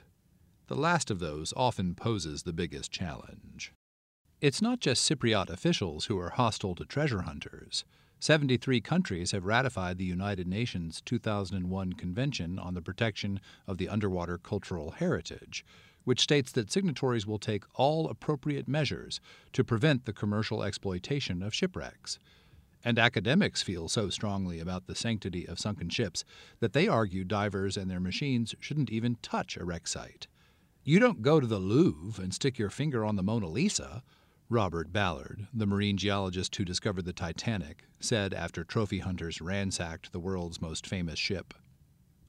The 0.68 0.76
last 0.76 1.10
of 1.10 1.18
those 1.18 1.52
often 1.56 1.94
poses 1.94 2.44
the 2.44 2.52
biggest 2.52 2.92
challenge. 2.92 3.72
It's 4.40 4.62
not 4.62 4.80
just 4.80 5.10
Cypriot 5.10 5.50
officials 5.50 6.06
who 6.06 6.18
are 6.18 6.30
hostile 6.30 6.74
to 6.76 6.84
treasure 6.84 7.22
hunters. 7.22 7.84
73 8.22 8.82
countries 8.82 9.30
have 9.30 9.46
ratified 9.46 9.96
the 9.96 10.04
United 10.04 10.46
Nations 10.46 11.00
2001 11.06 11.94
Convention 11.94 12.58
on 12.58 12.74
the 12.74 12.82
Protection 12.82 13.40
of 13.66 13.78
the 13.78 13.88
Underwater 13.88 14.36
Cultural 14.36 14.90
Heritage, 14.90 15.64
which 16.04 16.20
states 16.20 16.52
that 16.52 16.70
signatories 16.70 17.26
will 17.26 17.38
take 17.38 17.64
all 17.76 18.10
appropriate 18.10 18.68
measures 18.68 19.22
to 19.54 19.64
prevent 19.64 20.04
the 20.04 20.12
commercial 20.12 20.62
exploitation 20.62 21.42
of 21.42 21.54
shipwrecks. 21.54 22.18
And 22.84 22.98
academics 22.98 23.62
feel 23.62 23.88
so 23.88 24.10
strongly 24.10 24.60
about 24.60 24.86
the 24.86 24.94
sanctity 24.94 25.48
of 25.48 25.58
sunken 25.58 25.88
ships 25.88 26.22
that 26.60 26.74
they 26.74 26.86
argue 26.86 27.24
divers 27.24 27.78
and 27.78 27.90
their 27.90 28.00
machines 28.00 28.54
shouldn't 28.60 28.90
even 28.90 29.16
touch 29.22 29.56
a 29.56 29.64
wreck 29.64 29.88
site. 29.88 30.26
You 30.84 30.98
don't 30.98 31.22
go 31.22 31.40
to 31.40 31.46
the 31.46 31.58
Louvre 31.58 32.22
and 32.22 32.34
stick 32.34 32.58
your 32.58 32.70
finger 32.70 33.02
on 33.02 33.16
the 33.16 33.22
Mona 33.22 33.48
Lisa. 33.48 34.02
Robert 34.52 34.92
Ballard, 34.92 35.46
the 35.54 35.64
marine 35.64 35.96
geologist 35.96 36.56
who 36.56 36.64
discovered 36.64 37.04
the 37.04 37.12
Titanic, 37.12 37.84
said 38.00 38.34
after 38.34 38.64
trophy 38.64 38.98
hunters 38.98 39.40
ransacked 39.40 40.10
the 40.10 40.18
world's 40.18 40.60
most 40.60 40.88
famous 40.88 41.20
ship. 41.20 41.54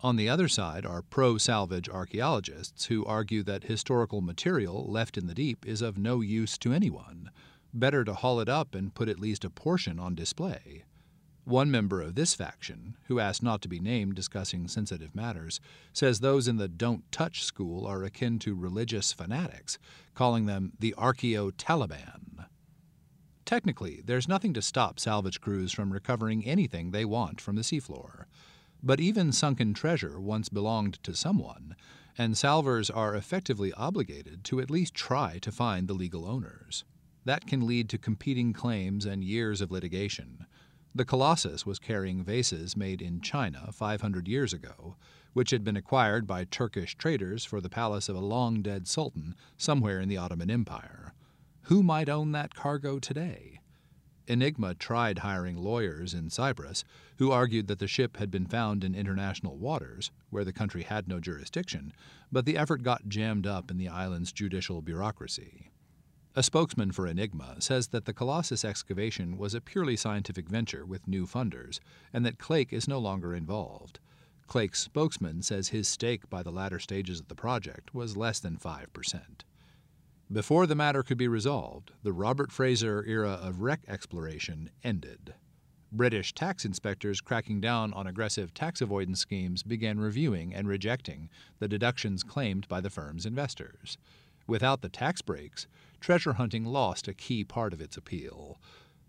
On 0.02 0.18
the 0.18 0.30
other 0.30 0.48
side 0.48 0.86
are 0.86 1.02
pro 1.02 1.40
salvage 1.40 1.90
archaeologists 1.90 2.86
who 2.86 3.04
argue 3.06 3.42
that 3.42 3.64
historical 3.64 4.22
material 4.22 4.86
left 4.88 5.18
in 5.18 5.26
the 5.26 5.34
deep 5.34 5.66
is 5.66 5.82
of 5.82 5.98
no 5.98 6.22
use 6.22 6.60
to 6.60 6.72
anyone. 6.72 7.32
Better 7.74 8.04
to 8.04 8.14
haul 8.14 8.40
it 8.40 8.48
up 8.48 8.76
and 8.76 8.94
put 8.94 9.10
at 9.10 9.20
least 9.20 9.44
a 9.44 9.50
portion 9.50 9.98
on 9.98 10.14
display. 10.14 10.84
One 11.46 11.72
member 11.72 12.02
of 12.02 12.14
this 12.14 12.36
faction, 12.36 12.98
who 13.08 13.20
asked 13.20 13.42
not 13.42 13.62
to 13.64 13.68
be 13.68 13.80
named 13.80 14.16
discussing 14.16 14.68
sensitive 14.68 15.16
matters, 15.16 15.60
says 15.92 16.20
those 16.20 16.48
in 16.48 16.58
the 16.58 16.68
don't 16.68 17.12
touch 17.12 17.44
school 17.44 17.88
are 17.88 18.04
akin 18.04 18.38
to 18.40 18.54
religious 18.54 19.12
fanatics, 19.12 19.80
calling 20.14 20.46
them 20.46 20.74
the 20.80 20.94
Archeo 20.98 21.52
Taliban. 21.52 22.46
Technically, 23.44 24.02
there's 24.06 24.28
nothing 24.28 24.54
to 24.54 24.62
stop 24.62 25.00
salvage 25.00 25.42
crews 25.42 25.72
from 25.72 25.92
recovering 25.92 26.46
anything 26.46 26.92
they 26.92 27.06
want 27.06 27.42
from 27.42 27.56
the 27.56 27.64
seafloor. 27.64 28.26
But 28.84 29.00
even 29.00 29.32
sunken 29.32 29.74
treasure 29.74 30.22
once 30.22 30.48
belonged 30.48 31.02
to 31.04 31.16
someone, 31.16 31.76
and 32.18 32.38
salvors 32.38 32.90
are 32.90 33.16
effectively 33.16 33.74
obligated 33.74 34.44
to 34.46 34.60
at 34.60 34.70
least 34.70 34.94
try 34.94 35.40
to 35.40 35.52
find 35.52 35.88
the 35.88 35.94
legal 35.94 36.26
owners. 36.26 36.84
That 37.26 37.46
can 37.46 37.66
lead 37.68 37.90
to 37.90 37.98
competing 37.98 38.54
claims 38.54 39.06
and 39.06 39.24
years 39.24 39.60
of 39.60 39.72
litigation. 39.72 40.46
The 40.94 41.06
Colossus 41.06 41.66
was 41.66 41.80
carrying 41.80 42.22
vases 42.22 42.76
made 42.76 43.02
in 43.02 43.22
China 43.22 43.70
500 43.72 44.28
years 44.28 44.52
ago, 44.52 44.98
which 45.32 45.52
had 45.52 45.64
been 45.64 45.78
acquired 45.78 46.28
by 46.28 46.44
Turkish 46.44 46.98
traders 46.98 47.46
for 47.46 47.62
the 47.62 47.70
palace 47.70 48.10
of 48.10 48.18
a 48.18 48.20
long 48.20 48.62
dead 48.62 48.90
sultan 48.90 49.34
somewhere 49.56 50.02
in 50.02 50.10
the 50.10 50.18
Ottoman 50.18 50.52
Empire. 50.52 51.14
Who 51.64 51.82
might 51.82 52.10
own 52.10 52.34
that 52.34 52.56
cargo 52.56 53.00
today? 53.00 53.62
Enigma 54.28 54.76
tried 54.76 55.20
hiring 55.20 55.56
lawyers 55.56 56.14
in 56.14 56.30
Cyprus 56.30 56.84
who 57.20 57.32
argued 57.32 57.68
that 57.68 57.80
the 57.80 57.88
ship 57.88 58.18
had 58.18 58.30
been 58.30 58.46
found 58.46 58.84
in 58.84 58.94
international 58.94 59.58
waters, 59.58 60.12
where 60.30 60.44
the 60.44 60.52
country 60.52 60.84
had 60.84 61.08
no 61.08 61.22
jurisdiction, 61.22 61.94
but 62.34 62.46
the 62.46 62.58
effort 62.58 62.84
got 62.84 63.08
jammed 63.08 63.48
up 63.48 63.72
in 63.72 63.78
the 63.78 63.88
island's 63.88 64.34
judicial 64.34 64.82
bureaucracy. 64.82 65.71
A 66.34 66.44
spokesman 66.44 66.94
for 66.94 67.08
Enigma 67.08 67.58
says 67.60 67.90
that 67.90 68.06
the 68.06 68.14
Colossus 68.14 68.64
excavation 68.64 69.38
was 69.38 69.54
a 69.54 69.60
purely 69.60 69.98
scientific 69.98 70.48
venture 70.48 70.86
with 70.86 71.06
new 71.06 71.26
funders, 71.26 71.82
and 72.14 72.26
that 72.26 72.40
Clake 72.40 72.72
is 72.72 72.88
no 72.88 73.00
longer 73.00 73.36
involved. 73.36 74.00
Clake's 74.48 74.80
spokesman 74.80 75.42
says 75.42 75.70
his 75.70 75.90
stake 75.90 76.30
by 76.30 76.42
the 76.42 76.52
latter 76.52 76.80
stages 76.80 77.20
of 77.20 77.28
the 77.28 77.36
project 77.36 77.94
was 77.94 78.16
less 78.16 78.40
than 78.40 78.56
5%. 78.56 79.22
Before 80.32 80.66
the 80.66 80.76
matter 80.76 81.04
could 81.04 81.18
be 81.18 81.28
resolved, 81.28 81.92
the 82.02 82.14
Robert 82.14 82.54
Fraser 82.54 83.04
era 83.06 83.32
of 83.32 83.60
wreck 83.60 83.82
exploration 83.90 84.70
ended. 84.86 85.34
British 85.92 86.34
tax 86.34 86.64
inspectors 86.64 87.20
cracking 87.20 87.60
down 87.60 87.92
on 87.92 88.08
aggressive 88.08 88.54
tax 88.54 88.80
avoidance 88.80 89.20
schemes 89.20 89.64
began 89.64 90.00
reviewing 90.00 90.54
and 90.56 90.66
rejecting 90.66 91.30
the 91.60 91.68
deductions 91.68 92.24
claimed 92.24 92.70
by 92.70 92.80
the 92.80 92.90
firm's 92.90 93.26
investors. 93.26 93.98
Without 94.48 94.82
the 94.82 94.90
tax 94.90 95.22
breaks, 95.22 95.68
treasure 96.02 96.34
hunting 96.34 96.66
lost 96.66 97.08
a 97.08 97.14
key 97.14 97.46
part 97.46 97.72
of 97.72 97.80
its 97.80 97.96
appeal. 97.96 98.60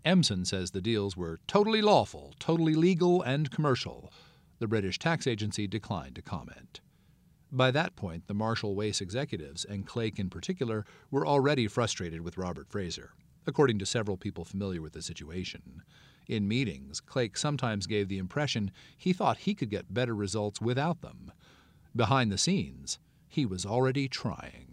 Emson 0.05 0.45
says 0.45 0.71
the 0.71 0.81
deals 0.81 1.17
were 1.17 1.39
totally 1.47 1.81
lawful, 1.81 2.33
totally 2.39 2.75
legal, 2.75 3.21
and 3.21 3.51
commercial. 3.51 4.11
The 4.59 4.67
British 4.67 4.99
tax 4.99 5.27
agency 5.27 5.67
declined 5.67 6.15
to 6.15 6.21
comment. 6.21 6.79
By 7.51 7.71
that 7.71 7.95
point, 7.95 8.27
the 8.27 8.33
Marshall 8.33 8.75
Wace 8.75 9.01
executives, 9.01 9.65
and 9.65 9.85
Clake 9.85 10.19
in 10.19 10.29
particular, 10.29 10.85
were 11.11 11.27
already 11.27 11.67
frustrated 11.67 12.21
with 12.21 12.37
Robert 12.37 12.69
Fraser, 12.69 13.11
according 13.45 13.79
to 13.79 13.85
several 13.85 14.17
people 14.17 14.45
familiar 14.45 14.81
with 14.81 14.93
the 14.93 15.01
situation. 15.01 15.83
In 16.27 16.47
meetings, 16.47 16.99
Clake 16.99 17.37
sometimes 17.37 17.85
gave 17.85 18.07
the 18.07 18.17
impression 18.17 18.71
he 18.97 19.13
thought 19.13 19.39
he 19.39 19.53
could 19.53 19.69
get 19.69 19.93
better 19.93 20.15
results 20.15 20.61
without 20.61 21.01
them. 21.01 21.31
Behind 21.95 22.31
the 22.31 22.37
scenes, 22.37 22.97
he 23.27 23.45
was 23.45 23.65
already 23.65 24.07
trying. 24.07 24.72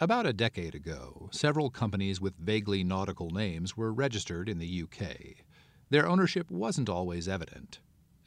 About 0.00 0.26
a 0.26 0.32
decade 0.32 0.76
ago, 0.76 1.28
several 1.32 1.70
companies 1.70 2.20
with 2.20 2.38
vaguely 2.38 2.84
nautical 2.84 3.30
names 3.30 3.76
were 3.76 3.92
registered 3.92 4.48
in 4.48 4.58
the 4.58 4.84
UK. 4.84 5.44
Their 5.90 6.06
ownership 6.06 6.52
wasn't 6.52 6.88
always 6.88 7.26
evident. 7.26 7.80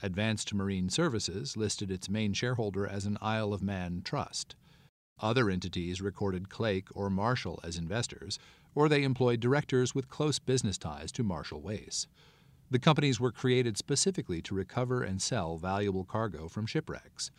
Advanced 0.03 0.53
Marine 0.53 0.89
Services 0.89 1.55
listed 1.55 1.89
its 1.89 2.09
main 2.09 2.33
shareholder 2.33 2.85
as 2.85 3.05
an 3.05 3.17
Isle 3.21 3.53
of 3.53 3.63
Man 3.63 4.01
trust. 4.03 4.57
Other 5.19 5.49
entities 5.49 6.01
recorded 6.01 6.49
Clake 6.49 6.89
or 6.93 7.09
Marshall 7.09 7.61
as 7.63 7.77
investors, 7.77 8.37
or 8.75 8.89
they 8.89 9.03
employed 9.03 9.39
directors 9.39 9.95
with 9.95 10.09
close 10.09 10.39
business 10.39 10.77
ties 10.77 11.09
to 11.13 11.23
Marshall 11.23 11.61
Wace. 11.61 12.05
The 12.69 12.79
companies 12.79 13.21
were 13.21 13.31
created 13.31 13.77
specifically 13.77 14.41
to 14.41 14.55
recover 14.55 15.03
and 15.03 15.21
sell 15.21 15.57
valuable 15.57 16.03
cargo 16.03 16.49
from 16.49 16.65
shipwrecks. 16.65 17.31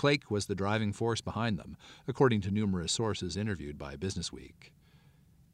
Clake 0.00 0.30
was 0.30 0.46
the 0.46 0.54
driving 0.54 0.94
force 0.94 1.20
behind 1.20 1.58
them, 1.58 1.76
according 2.08 2.40
to 2.40 2.50
numerous 2.50 2.90
sources 2.90 3.36
interviewed 3.36 3.76
by 3.76 3.96
Businessweek. 3.96 4.72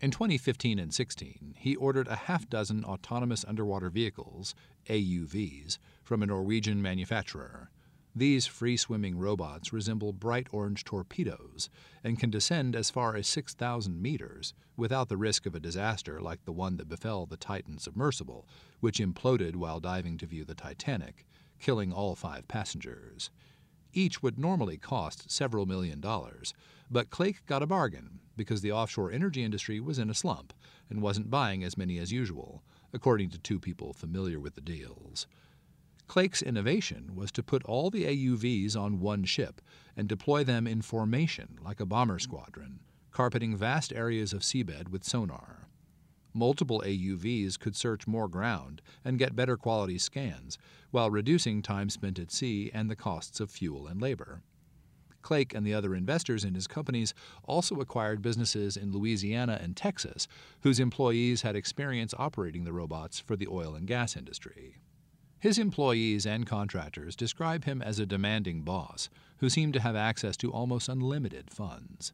In 0.01 0.13
2015 0.13 0.79
and 0.79 0.95
16, 0.95 1.57
he 1.59 1.75
ordered 1.75 2.07
a 2.07 2.15
half 2.15 2.49
dozen 2.49 2.85
autonomous 2.85 3.45
underwater 3.49 3.91
vehicles, 3.91 4.55
AUVs, 4.89 5.79
from 6.05 6.23
a 6.23 6.27
Norwegian 6.27 6.81
manufacturer. 6.81 7.73
These 8.15 8.47
free 8.47 8.77
swimming 8.77 9.19
robots 9.19 9.73
resemble 9.73 10.13
bright 10.13 10.47
orange 10.53 10.85
torpedoes 10.85 11.69
and 12.05 12.17
can 12.17 12.31
descend 12.31 12.77
as 12.77 12.89
far 12.89 13.17
as 13.17 13.27
6,000 13.27 14.01
meters 14.01 14.55
without 14.77 15.09
the 15.09 15.17
risk 15.17 15.47
of 15.47 15.57
a 15.57 15.61
disaster 15.61 16.21
like 16.21 16.45
the 16.45 16.53
one 16.53 16.77
that 16.77 16.89
befell 16.89 17.27
the 17.27 17.37
Titan 17.37 17.79
submersible, 17.79 18.47
which 18.79 19.01
imploded 19.01 19.57
while 19.57 19.81
diving 19.81 20.17
to 20.19 20.27
view 20.27 20.45
the 20.45 20.55
Titanic, 20.55 21.27
killing 21.59 21.93
all 21.93 22.15
five 22.15 22.47
passengers. 22.47 23.33
Each 23.97 24.23
would 24.23 24.39
normally 24.39 24.77
cost 24.77 25.31
several 25.31 25.65
million 25.65 26.03
dollars, 26.03 26.53
but 26.91 27.09
Clake 27.09 27.47
got 27.47 27.63
a 27.63 27.67
bargain 27.67 28.21
because 28.37 28.61
the 28.61 28.71
offshore 28.71 29.11
energy 29.11 29.43
industry 29.43 29.81
was 29.81 29.99
in 29.99 30.11
a 30.11 30.15
slump 30.15 30.53
and 30.91 31.01
wasn't 31.01 31.31
buying 31.31 31.65
as 31.65 31.79
many 31.79 31.97
as 31.97 32.13
usual, 32.13 32.63
according 32.93 33.31
to 33.31 33.39
two 33.39 33.59
people 33.59 33.95
familiar 33.95 34.39
with 34.39 34.55
the 34.55 34.61
deals. 34.61 35.27
Clake's 36.09 36.43
innovation 36.43 37.17
was 37.17 37.33
to 37.33 37.43
put 37.43 37.65
all 37.65 37.89
the 37.89 38.05
AUVs 38.05 38.77
on 38.77 39.01
one 39.01 39.25
ship 39.25 39.63
and 39.97 40.07
deploy 40.07 40.45
them 40.45 40.67
in 40.67 40.83
formation 40.83 41.59
like 41.65 41.81
a 41.81 41.87
bomber 41.87 42.19
squadron, 42.19 42.81
carpeting 43.13 43.57
vast 43.57 43.95
areas 43.95 44.35
of 44.35 44.43
seabed 44.43 44.89
with 44.91 45.05
sonar. 45.05 45.66
Multiple 46.37 46.83
AUVs 46.85 47.59
could 47.59 47.75
search 47.75 48.07
more 48.07 48.29
ground 48.29 48.83
and 49.03 49.19
get 49.19 49.35
better 49.35 49.57
quality 49.57 49.97
scans, 49.97 50.59
while 50.91 51.11
reducing 51.11 51.63
time 51.63 51.89
spent 51.89 52.19
at 52.19 52.31
sea 52.31 52.71
and 52.75 52.91
the 52.91 52.95
costs 52.95 53.41
of 53.41 53.51
fuel 53.51 53.87
and 53.87 54.03
labor. 54.03 54.43
Clake 55.23 55.55
and 55.55 55.67
the 55.67 55.73
other 55.73 55.95
investors 55.95 56.45
in 56.45 56.55
his 56.55 56.67
companies 56.67 57.15
also 57.45 57.77
acquired 57.77 58.21
businesses 58.21 58.77
in 58.77 58.93
Louisiana 58.93 59.59
and 59.63 59.75
Texas, 59.75 60.29
whose 60.61 60.79
employees 60.79 61.41
had 61.41 61.57
experience 61.57 62.13
operating 62.19 62.65
the 62.65 62.73
robots 62.75 63.19
for 63.19 63.35
the 63.35 63.49
oil 63.49 63.75
and 63.75 63.87
gas 63.87 64.15
industry. 64.15 64.77
His 65.39 65.59
employees 65.59 66.27
and 66.27 66.47
contractors 66.47 67.17
describe 67.17 67.65
him 67.65 67.81
as 67.81 67.99
a 67.99 68.05
demanding 68.05 68.61
boss 68.61 69.09
who 69.39 69.49
seemed 69.49 69.73
to 69.73 69.81
have 69.81 69.97
access 69.97 70.37
to 70.37 70.53
almost 70.53 70.91
unlimited 70.91 71.51
funds. 71.51 72.13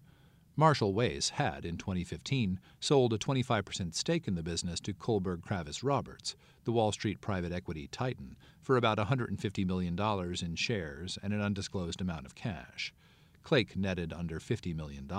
Marshall 0.55 0.93
Wace 0.93 1.31
had, 1.31 1.65
in 1.65 1.79
2015, 1.79 2.61
sold 2.79 3.15
a 3.15 3.19
25% 3.19 3.95
stake 3.95 4.29
in 4.29 4.35
the 4.35 4.43
business 4.43 4.81
to 4.81 4.93
Kohlberg 4.93 5.41
Kravis 5.41 5.83
Roberts, 5.83 6.37
the 6.65 6.73
Wall 6.73 6.93
Street 6.93 7.23
private 7.23 7.53
equity 7.53 7.89
titan, 7.89 8.37
for 8.61 8.77
about 8.77 8.99
$150 8.99 9.67
million 9.67 9.99
in 10.43 10.55
shares 10.55 11.19
and 11.23 11.33
an 11.33 11.41
undisclosed 11.41 12.03
amount 12.03 12.27
of 12.27 12.35
cash. 12.35 12.93
Clake 13.43 13.77
netted 13.77 14.13
under 14.13 14.39
$50 14.39 14.77
million. 14.77 15.11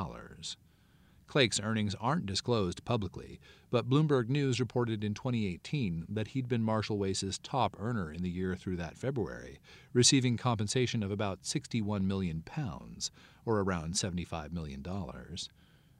Clake's 1.25 1.59
earnings 1.59 1.95
aren't 1.99 2.27
disclosed 2.27 2.85
publicly, 2.85 3.39
but 3.71 3.89
Bloomberg 3.89 4.29
News 4.29 4.59
reported 4.59 5.03
in 5.03 5.15
2018 5.15 6.05
that 6.09 6.27
he'd 6.29 6.47
been 6.47 6.61
Marshall 6.61 6.99
Wace's 6.99 7.39
top 7.39 7.75
earner 7.79 8.11
in 8.11 8.21
the 8.21 8.29
year 8.29 8.55
through 8.55 8.77
that 8.77 8.99
February, 8.99 9.59
receiving 9.93 10.37
compensation 10.37 11.01
of 11.01 11.09
about 11.09 11.43
61 11.43 12.07
million 12.07 12.43
pounds, 12.45 13.09
or 13.45 13.59
around 13.59 13.93
$75 13.93 14.51
million. 14.51 14.85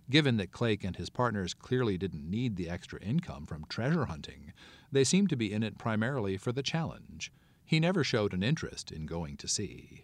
Given 0.10 0.38
that 0.38 0.52
Clake 0.52 0.84
and 0.84 0.96
his 0.96 1.10
partners 1.10 1.54
clearly 1.54 1.98
didn't 1.98 2.30
need 2.30 2.56
the 2.56 2.70
extra 2.70 3.00
income 3.02 3.46
from 3.46 3.66
treasure 3.70 4.06
hunting, 4.06 4.54
they 4.92 5.04
seemed 5.04 5.30
to 5.30 5.36
be 5.36 5.52
in 5.52 5.64
it 5.64 5.78
primarily 5.78 6.38
for 6.38 6.52
the 6.52 6.64
challenge. 6.64 7.32
He 7.66 7.80
never 7.80 8.04
showed 8.04 8.34
an 8.34 8.44
interest 8.44 8.92
in 8.92 9.06
going 9.06 9.38
to 9.38 9.48
sea. 9.48 10.04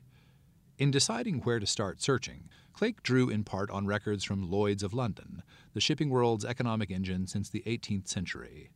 In 0.78 0.92
deciding 0.92 1.40
where 1.40 1.60
to 1.60 1.66
start 1.66 2.02
searching, 2.02 2.50
Clake 2.72 3.04
drew 3.04 3.30
in 3.30 3.44
part 3.44 3.70
on 3.70 3.86
records 3.86 4.24
from 4.24 4.50
Lloyd's 4.50 4.84
of 4.84 4.94
London, 4.94 5.44
the 5.74 5.82
shipping 5.82 6.10
world's 6.10 6.46
economic 6.46 6.90
engine 6.90 7.28
since 7.28 7.50
the 7.50 7.64
18th 7.68 8.08
century. 8.08 8.70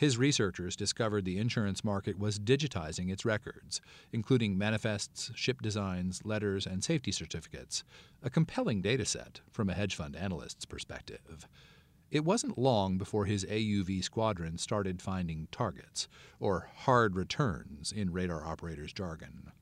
His 0.00 0.16
researchers 0.16 0.76
discovered 0.76 1.26
the 1.26 1.36
insurance 1.36 1.84
market 1.84 2.18
was 2.18 2.38
digitizing 2.38 3.12
its 3.12 3.26
records, 3.26 3.82
including 4.14 4.56
manifests, 4.56 5.30
ship 5.34 5.60
designs, 5.60 6.24
letters, 6.24 6.66
and 6.66 6.82
safety 6.82 7.12
certificates, 7.12 7.84
a 8.22 8.30
compelling 8.30 8.80
data 8.80 9.04
set 9.04 9.42
from 9.50 9.68
a 9.68 9.74
hedge 9.74 9.94
fund 9.94 10.16
analyst's 10.16 10.64
perspective. 10.64 11.46
It 12.10 12.24
wasn't 12.24 12.56
long 12.56 12.96
before 12.96 13.26
his 13.26 13.44
AUV 13.44 14.02
squadron 14.02 14.56
started 14.56 15.02
finding 15.02 15.48
targets, 15.52 16.08
or 16.38 16.70
hard 16.74 17.14
returns 17.14 17.92
in 17.92 18.10
radar 18.10 18.42
operators' 18.42 18.94
jargon. 18.94 19.52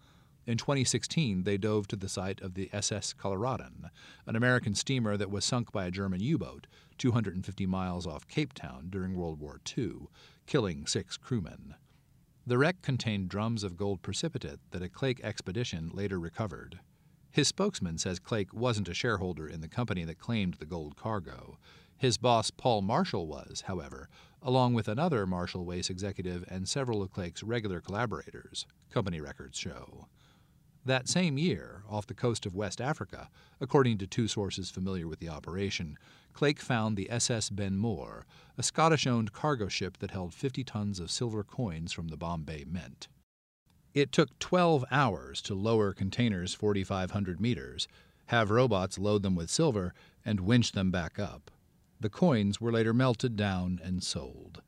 In 0.49 0.57
2016, 0.57 1.43
they 1.43 1.59
dove 1.59 1.89
to 1.89 1.97
the 1.97 2.09
site 2.09 2.41
of 2.41 2.55
the 2.55 2.71
SS 2.73 3.13
Colloredan, 3.13 3.91
an 4.25 4.35
American 4.35 4.75
steamer 4.75 5.15
that 5.19 5.31
was 5.31 5.45
sunk 5.45 5.73
by 5.73 5.85
a 5.85 5.91
German 5.91 6.21
U 6.21 6.39
boat 6.39 6.67
250 6.97 7.67
miles 7.67 8.07
off 8.07 8.27
Cape 8.27 8.55
Town 8.55 8.87
during 8.89 9.15
World 9.15 9.41
War 9.41 9.61
II, 9.77 10.07
killing 10.47 10.87
six 10.87 11.19
crewmen. 11.19 11.75
The 12.47 12.57
wreck 12.57 12.81
contained 12.81 13.29
drums 13.29 13.63
of 13.63 13.77
gold 13.77 14.01
precipitate 14.01 14.59
that 14.71 14.81
a 14.81 14.89
Clake 14.89 15.21
expedition 15.23 15.91
later 15.93 16.19
recovered. 16.19 16.81
His 17.31 17.49
spokesman 17.49 17.99
says 17.99 18.19
Clake 18.19 18.55
wasn't 18.55 18.89
a 18.89 18.95
shareholder 18.95 19.47
in 19.47 19.61
the 19.61 19.69
company 19.69 20.05
that 20.05 20.19
claimed 20.19 20.55
the 20.55 20.65
gold 20.65 20.97
cargo. 20.97 21.59
His 21.99 22.17
boss, 22.17 22.51
Paul 22.51 22.81
Marshall, 22.81 23.27
was, 23.27 23.65
however, 23.67 24.09
along 24.41 24.73
with 24.73 24.89
another 24.89 25.27
Marshall 25.27 25.67
Wace 25.67 25.91
executive 25.91 26.43
and 26.49 26.67
several 26.67 27.03
of 27.03 27.13
Clake's 27.13 27.43
regular 27.43 27.83
collaborators, 27.83 28.65
company 28.89 29.21
records 29.21 29.59
show. 29.59 30.07
That 30.89 31.07
same 31.07 31.37
year, 31.37 31.83
off 31.87 32.07
the 32.07 32.15
coast 32.15 32.47
of 32.47 32.55
West 32.55 32.81
Africa, 32.81 33.29
according 33.61 33.99
to 33.99 34.07
two 34.07 34.27
sources 34.27 34.71
familiar 34.71 35.07
with 35.07 35.19
the 35.19 35.29
operation, 35.29 35.99
Clake 36.33 36.61
found 36.61 36.97
the 36.97 37.11
SS 37.11 37.51
Benmore, 37.51 38.23
a 38.57 38.63
Scottish 38.63 39.07
owned 39.07 39.35
cargo 39.35 39.69
ship 39.69 39.99
that 39.99 40.13
held 40.13 40.33
50 40.33 40.65
tons 40.65 40.99
of 40.99 41.11
silver 41.11 41.45
coins 41.45 41.93
from 41.93 42.09
the 42.09 42.17
Bombay 42.17 42.65
Mint. 42.67 43.07
It 43.93 44.13
took 44.13 44.39
12 44.39 44.87
hours 44.91 45.43
to 45.43 45.55
lower 45.55 45.93
containers 45.93 46.55
4,500 46.55 47.39
meters, 47.39 47.87
have 48.29 48.51
robots 48.51 48.97
load 48.99 49.23
them 49.23 49.35
with 49.35 49.51
silver, 49.51 49.93
and 50.25 50.41
winch 50.41 50.73
them 50.73 50.91
back 50.91 51.19
up. 51.19 51.51
The 52.01 52.09
coins 52.09 52.63
were 52.63 52.73
later 52.73 52.95
melted 52.95 53.37
down 53.37 53.79
and 53.85 54.03
sold. 54.03 54.63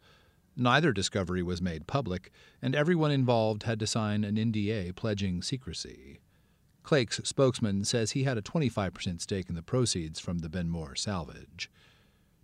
Neither 0.57 0.93
discovery 0.93 1.43
was 1.43 1.63
made 1.63 1.87
public, 1.87 2.31
and 2.61 2.75
everyone 2.75 3.11
involved 3.11 3.63
had 3.63 3.79
to 3.81 3.87
sign 3.87 4.25
an 4.25 4.37
NDA 4.37 4.95
pledging 4.97 5.43
secrecy. 5.43 6.21
Clake's 6.83 7.21
spokesman 7.25 7.85
says 7.85 8.13
he 8.13 8.25
had 8.25 8.39
a 8.39 8.43
25% 8.43 9.21
stake 9.21 9.49
in 9.49 9.55
the 9.55 9.63
proceeds 9.63 10.19
from 10.19 10.39
the 10.39 10.49
Benmore 10.49 10.97
salvage. 10.97 11.71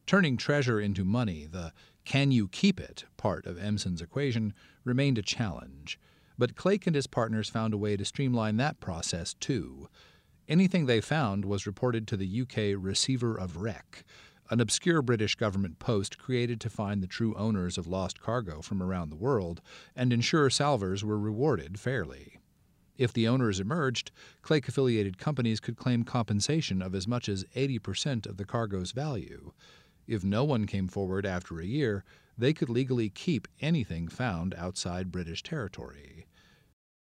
Turning 0.07 0.37
treasure 0.37 0.81
into 0.81 1.05
money, 1.05 1.47
the 1.47 1.73
can 2.05 2.31
you 2.31 2.47
keep 2.47 2.79
it 2.79 3.05
part 3.17 3.45
of 3.47 3.59
Emson's 3.59 4.01
equation, 4.01 4.55
remained 4.85 5.19
a 5.19 5.23
challenge. 5.23 5.99
But 6.39 6.55
Clake 6.55 6.87
and 6.87 6.95
his 6.95 7.09
partners 7.09 7.49
found 7.49 7.75
a 7.75 7.79
way 7.79 7.97
to 7.97 8.05
streamline 8.05 8.57
that 8.59 8.79
process 8.79 9.35
too. 9.35 9.89
Anything 10.49 10.87
they 10.87 11.01
found 11.01 11.45
was 11.45 11.67
reported 11.67 12.07
to 12.07 12.17
the 12.17 12.43
UK 12.43 12.81
Receiver 12.81 13.37
of 13.37 13.57
Wreck, 13.57 14.05
an 14.51 14.61
obscure 14.61 15.03
British 15.03 15.35
government 15.35 15.79
post 15.79 16.19
created 16.19 16.61
to 16.61 16.71
find 16.71 17.03
the 17.03 17.07
true 17.07 17.35
owners 17.37 17.77
of 17.77 17.87
lost 17.87 18.21
cargo 18.21 18.63
from 18.63 18.83
around 18.83 19.11
the 19.11 19.17
world 19.17 19.61
and 19.95 20.13
ensure 20.13 20.51
salvors 20.51 21.05
were 21.05 21.19
rewarded 21.19 21.79
fairly. 21.79 22.39
If 22.97 23.13
the 23.13 23.29
owners 23.29 23.61
emerged, 23.61 24.11
Clake 24.43 24.69
affiliated 24.69 25.19
companies 25.19 25.61
could 25.61 25.77
claim 25.77 26.03
compensation 26.03 26.81
of 26.81 26.95
as 26.95 27.07
much 27.07 27.29
as 27.29 27.45
80% 27.55 28.27
of 28.27 28.37
the 28.37 28.47
cargo's 28.47 28.93
value. 28.93 29.53
If 30.07 30.25
no 30.25 30.45
one 30.45 30.67
came 30.67 30.89
forward 30.89 31.27
after 31.27 31.59
a 31.59 31.67
year, 31.67 32.05
they 32.39 32.53
could 32.53 32.71
legally 32.71 33.11
keep 33.11 33.49
anything 33.61 34.09
found 34.09 34.55
outside 34.55 35.13
British 35.13 35.43
territory. 35.43 36.27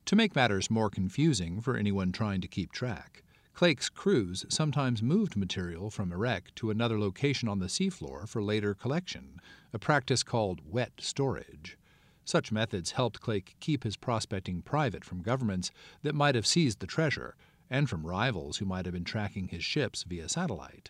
To 0.06 0.16
make 0.16 0.36
matters 0.36 0.72
more 0.72 0.90
confusing 0.90 1.62
for 1.62 1.78
anyone 1.78 2.12
trying 2.12 2.42
to 2.42 2.48
keep 2.48 2.72
track, 2.72 3.24
Clake's 3.54 3.88
crews 3.88 4.46
sometimes 4.50 5.04
moved 5.04 5.38
material 5.38 5.92
from 5.92 6.12
a 6.12 6.18
wreck 6.18 6.54
to 6.56 6.72
another 6.72 7.00
location 7.00 7.48
on 7.48 7.60
the 7.60 7.70
seafloor 7.70 8.28
for 8.28 8.42
later 8.42 8.74
collection, 8.74 9.40
a 9.72 9.78
practice 9.78 10.24
called 10.24 10.62
wet 10.66 10.94
storage. 10.98 11.78
Such 12.26 12.52
methods 12.52 12.92
helped 12.92 13.22
Clake 13.22 13.56
keep 13.60 13.84
his 13.84 13.96
prospecting 13.96 14.64
private 14.64 15.06
from 15.06 15.22
governments 15.22 15.70
that 16.02 16.16
might 16.16 16.34
have 16.34 16.48
seized 16.48 16.80
the 16.80 16.88
treasure 16.88 17.36
and 17.70 17.88
from 17.88 18.08
rivals 18.08 18.58
who 18.58 18.66
might 18.66 18.86
have 18.86 18.94
been 18.94 19.04
tracking 19.04 19.50
his 19.50 19.64
ships 19.64 20.04
via 20.04 20.28
satellite. 20.28 20.90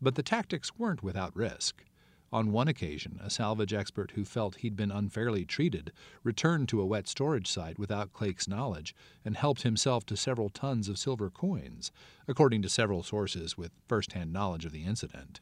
But 0.00 0.14
the 0.14 0.22
tactics 0.22 0.78
weren't 0.78 1.02
without 1.02 1.34
risk. 1.34 1.84
On 2.32 2.50
one 2.50 2.66
occasion, 2.66 3.20
a 3.22 3.30
salvage 3.30 3.72
expert 3.72 4.12
who 4.12 4.24
felt 4.24 4.56
he'd 4.56 4.74
been 4.74 4.90
unfairly 4.90 5.44
treated 5.44 5.92
returned 6.22 6.68
to 6.68 6.80
a 6.80 6.86
wet 6.86 7.06
storage 7.06 7.46
site 7.46 7.78
without 7.78 8.12
Clake's 8.12 8.48
knowledge 8.48 8.94
and 9.24 9.36
helped 9.36 9.62
himself 9.62 10.04
to 10.06 10.16
several 10.16 10.48
tons 10.48 10.88
of 10.88 10.98
silver 10.98 11.30
coins, 11.30 11.92
according 12.26 12.62
to 12.62 12.68
several 12.68 13.02
sources 13.02 13.56
with 13.56 13.70
first 13.86 14.12
hand 14.12 14.32
knowledge 14.32 14.64
of 14.64 14.72
the 14.72 14.84
incident. 14.84 15.40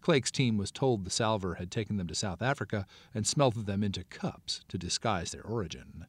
Clake's 0.00 0.30
team 0.30 0.56
was 0.56 0.70
told 0.70 1.04
the 1.04 1.10
salvor 1.10 1.54
had 1.54 1.70
taken 1.70 1.96
them 1.96 2.06
to 2.06 2.14
South 2.14 2.40
Africa 2.40 2.86
and 3.12 3.26
smelted 3.26 3.66
them 3.66 3.82
into 3.82 4.04
cups 4.04 4.62
to 4.68 4.78
disguise 4.78 5.32
their 5.32 5.44
origin. 5.44 6.06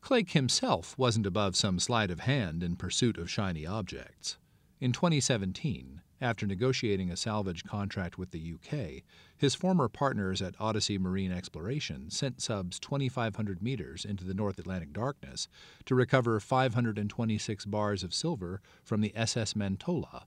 Clake 0.00 0.30
himself 0.30 0.96
wasn't 0.98 1.26
above 1.26 1.56
some 1.56 1.78
sleight 1.78 2.10
of 2.10 2.20
hand 2.20 2.62
in 2.62 2.76
pursuit 2.76 3.18
of 3.18 3.30
shiny 3.30 3.66
objects. 3.66 4.38
In 4.80 4.92
2017, 4.92 6.02
after 6.20 6.46
negotiating 6.46 7.10
a 7.10 7.16
salvage 7.16 7.64
contract 7.64 8.18
with 8.18 8.30
the 8.30 8.54
UK, 8.54 9.02
his 9.36 9.54
former 9.54 9.88
partners 9.88 10.42
at 10.42 10.54
Odyssey 10.60 10.98
Marine 10.98 11.32
Exploration 11.32 12.10
sent 12.10 12.42
subs 12.42 12.78
2,500 12.78 13.62
meters 13.62 14.04
into 14.04 14.24
the 14.24 14.34
North 14.34 14.58
Atlantic 14.58 14.92
darkness 14.92 15.48
to 15.86 15.94
recover 15.94 16.38
526 16.38 17.64
bars 17.66 18.02
of 18.02 18.12
silver 18.12 18.60
from 18.84 19.00
the 19.00 19.12
SS 19.16 19.54
Mantola, 19.54 20.24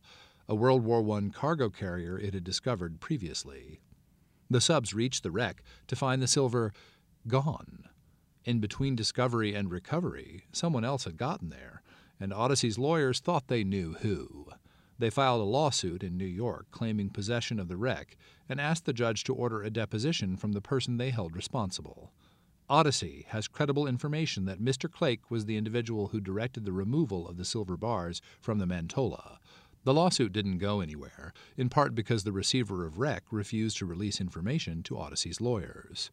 a 0.48 0.56
World 0.56 0.84
War 0.84 1.18
I 1.18 1.30
cargo 1.30 1.70
carrier 1.70 2.18
it 2.18 2.34
had 2.34 2.44
discovered 2.44 3.00
previously. 3.00 3.80
The 4.50 4.62
subs 4.62 4.94
reached 4.94 5.24
the 5.24 5.32
wreck 5.32 5.64
to 5.88 5.96
find 5.96 6.22
the 6.22 6.28
silver 6.28 6.74
gone. 7.28 7.86
In 8.46 8.60
between 8.60 8.96
discovery 8.96 9.54
and 9.56 9.72
recovery, 9.72 10.44
someone 10.52 10.84
else 10.84 11.06
had 11.06 11.18
gotten 11.18 11.50
there, 11.50 11.82
and 12.20 12.34
Odyssey's 12.34 12.78
lawyers 12.78 13.20
thought 13.20 13.48
they 13.48 13.64
knew 13.64 13.94
who. 14.02 14.48
They 15.04 15.10
filed 15.10 15.42
a 15.42 15.44
lawsuit 15.44 16.02
in 16.02 16.16
New 16.16 16.24
York 16.24 16.68
claiming 16.72 17.10
possession 17.10 17.60
of 17.60 17.68
the 17.68 17.76
wreck 17.76 18.16
and 18.48 18.58
asked 18.58 18.86
the 18.86 18.94
judge 18.94 19.26
to 19.26 19.36
order 19.36 19.62
a 19.62 19.70
deposition 19.70 20.38
from 20.38 20.54
the 20.54 20.62
person 20.62 20.96
they 20.96 21.10
held 21.10 21.36
responsible. 21.36 22.14
Odyssey 22.70 23.26
has 23.28 23.50
credible 23.50 23.86
information 23.86 24.46
that 24.46 24.62
Mr. 24.62 24.90
Clake 24.90 25.30
was 25.30 25.44
the 25.44 25.58
individual 25.58 26.08
who 26.08 26.22
directed 26.22 26.64
the 26.64 26.72
removal 26.72 27.28
of 27.28 27.36
the 27.36 27.44
silver 27.44 27.76
bars 27.76 28.22
from 28.40 28.60
the 28.60 28.66
Mantola. 28.66 29.40
The 29.84 29.94
lawsuit 29.94 30.32
didn't 30.32 30.60
go 30.60 30.80
anywhere, 30.80 31.34
in 31.58 31.68
part 31.68 31.94
because 31.94 32.24
the 32.24 32.32
receiver 32.32 32.86
of 32.86 32.98
wreck 32.98 33.24
refused 33.30 33.80
to 33.80 33.86
release 33.86 34.22
information 34.22 34.84
to 34.84 34.98
Odyssey's 34.98 35.42
lawyers. 35.42 36.12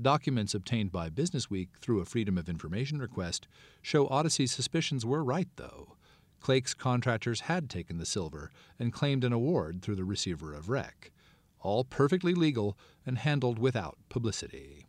Documents 0.00 0.54
obtained 0.54 0.90
by 0.90 1.10
Businessweek 1.10 1.68
through 1.82 2.00
a 2.00 2.06
Freedom 2.06 2.38
of 2.38 2.48
Information 2.48 2.98
request 2.98 3.46
show 3.82 4.08
Odyssey's 4.08 4.52
suspicions 4.52 5.04
were 5.04 5.22
right, 5.22 5.48
though. 5.56 5.96
Clake's 6.42 6.74
contractors 6.74 7.42
had 7.42 7.70
taken 7.70 7.98
the 7.98 8.04
silver 8.04 8.50
and 8.78 8.92
claimed 8.92 9.22
an 9.24 9.32
award 9.32 9.80
through 9.80 9.94
the 9.94 10.04
receiver 10.04 10.52
of 10.52 10.68
wreck. 10.68 11.12
All 11.60 11.84
perfectly 11.84 12.34
legal 12.34 12.76
and 13.06 13.18
handled 13.18 13.58
without 13.58 13.96
publicity. 14.08 14.86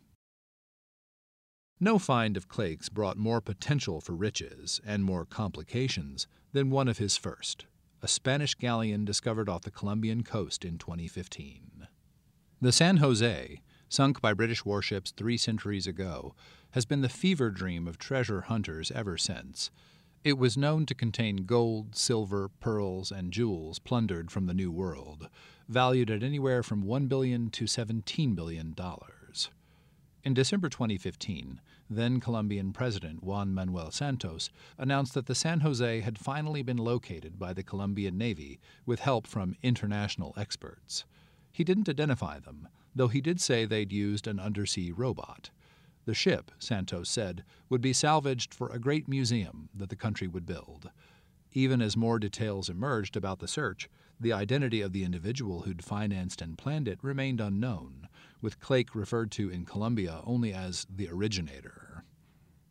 No 1.78 1.98
find 1.98 2.36
of 2.36 2.48
Clake's 2.48 2.88
brought 2.88 3.16
more 3.16 3.40
potential 3.40 4.00
for 4.00 4.14
riches 4.14 4.80
and 4.84 5.04
more 5.04 5.24
complications 5.24 6.26
than 6.52 6.70
one 6.70 6.88
of 6.88 6.98
his 6.98 7.16
first, 7.16 7.66
a 8.02 8.08
Spanish 8.08 8.54
galleon 8.54 9.04
discovered 9.04 9.48
off 9.48 9.62
the 9.62 9.70
Colombian 9.70 10.24
coast 10.24 10.64
in 10.64 10.76
2015. 10.78 11.86
The 12.60 12.72
San 12.72 12.96
Jose, 12.96 13.60
sunk 13.88 14.20
by 14.20 14.34
British 14.34 14.64
warships 14.64 15.12
three 15.12 15.36
centuries 15.36 15.86
ago, 15.86 16.34
has 16.72 16.84
been 16.84 17.02
the 17.02 17.08
fever 17.08 17.50
dream 17.50 17.86
of 17.86 17.98
treasure 17.98 18.42
hunters 18.42 18.90
ever 18.90 19.16
since. 19.16 19.70
It 20.24 20.38
was 20.38 20.56
known 20.56 20.86
to 20.86 20.94
contain 20.94 21.44
gold, 21.44 21.94
silver, 21.94 22.48
pearls, 22.48 23.12
and 23.12 23.30
jewels 23.30 23.78
plundered 23.78 24.30
from 24.30 24.46
the 24.46 24.54
New 24.54 24.72
World, 24.72 25.28
valued 25.68 26.10
at 26.10 26.22
anywhere 26.22 26.62
from 26.62 26.80
1 26.80 27.08
billion 27.08 27.50
to 27.50 27.66
$17 27.66 28.34
billion. 28.34 28.74
In 30.24 30.32
December 30.32 30.70
2015, 30.70 31.60
then 31.90 32.20
Colombian 32.20 32.72
President 32.72 33.22
Juan 33.22 33.52
Manuel 33.52 33.90
Santos 33.90 34.48
announced 34.78 35.12
that 35.12 35.26
the 35.26 35.34
San 35.34 35.60
Jose 35.60 36.00
had 36.00 36.16
finally 36.16 36.62
been 36.62 36.78
located 36.78 37.38
by 37.38 37.52
the 37.52 37.62
Colombian 37.62 38.16
Navy 38.16 38.58
with 38.86 39.00
help 39.00 39.26
from 39.26 39.56
international 39.62 40.32
experts. 40.38 41.04
He 41.52 41.64
didn't 41.64 41.90
identify 41.90 42.38
them, 42.38 42.68
though 42.94 43.08
he 43.08 43.20
did 43.20 43.42
say 43.42 43.66
they'd 43.66 43.92
used 43.92 44.26
an 44.26 44.40
undersea 44.40 44.90
robot. 44.90 45.50
The 46.06 46.14
ship, 46.14 46.50
Santos 46.58 47.08
said, 47.08 47.44
would 47.68 47.80
be 47.80 47.92
salvaged 47.92 48.52
for 48.52 48.68
a 48.68 48.78
great 48.78 49.08
museum 49.08 49.68
that 49.74 49.88
the 49.88 49.96
country 49.96 50.28
would 50.28 50.44
build. 50.44 50.90
Even 51.52 51.80
as 51.80 51.96
more 51.96 52.18
details 52.18 52.68
emerged 52.68 53.16
about 53.16 53.38
the 53.38 53.48
search, 53.48 53.88
the 54.20 54.32
identity 54.32 54.80
of 54.80 54.92
the 54.92 55.04
individual 55.04 55.62
who'd 55.62 55.84
financed 55.84 56.42
and 56.42 56.58
planned 56.58 56.88
it 56.88 57.02
remained 57.02 57.40
unknown, 57.40 58.08
with 58.40 58.60
Clake 58.60 58.94
referred 58.94 59.30
to 59.32 59.48
in 59.48 59.64
Colombia 59.64 60.20
only 60.24 60.52
as 60.52 60.86
the 60.94 61.08
originator. 61.08 62.04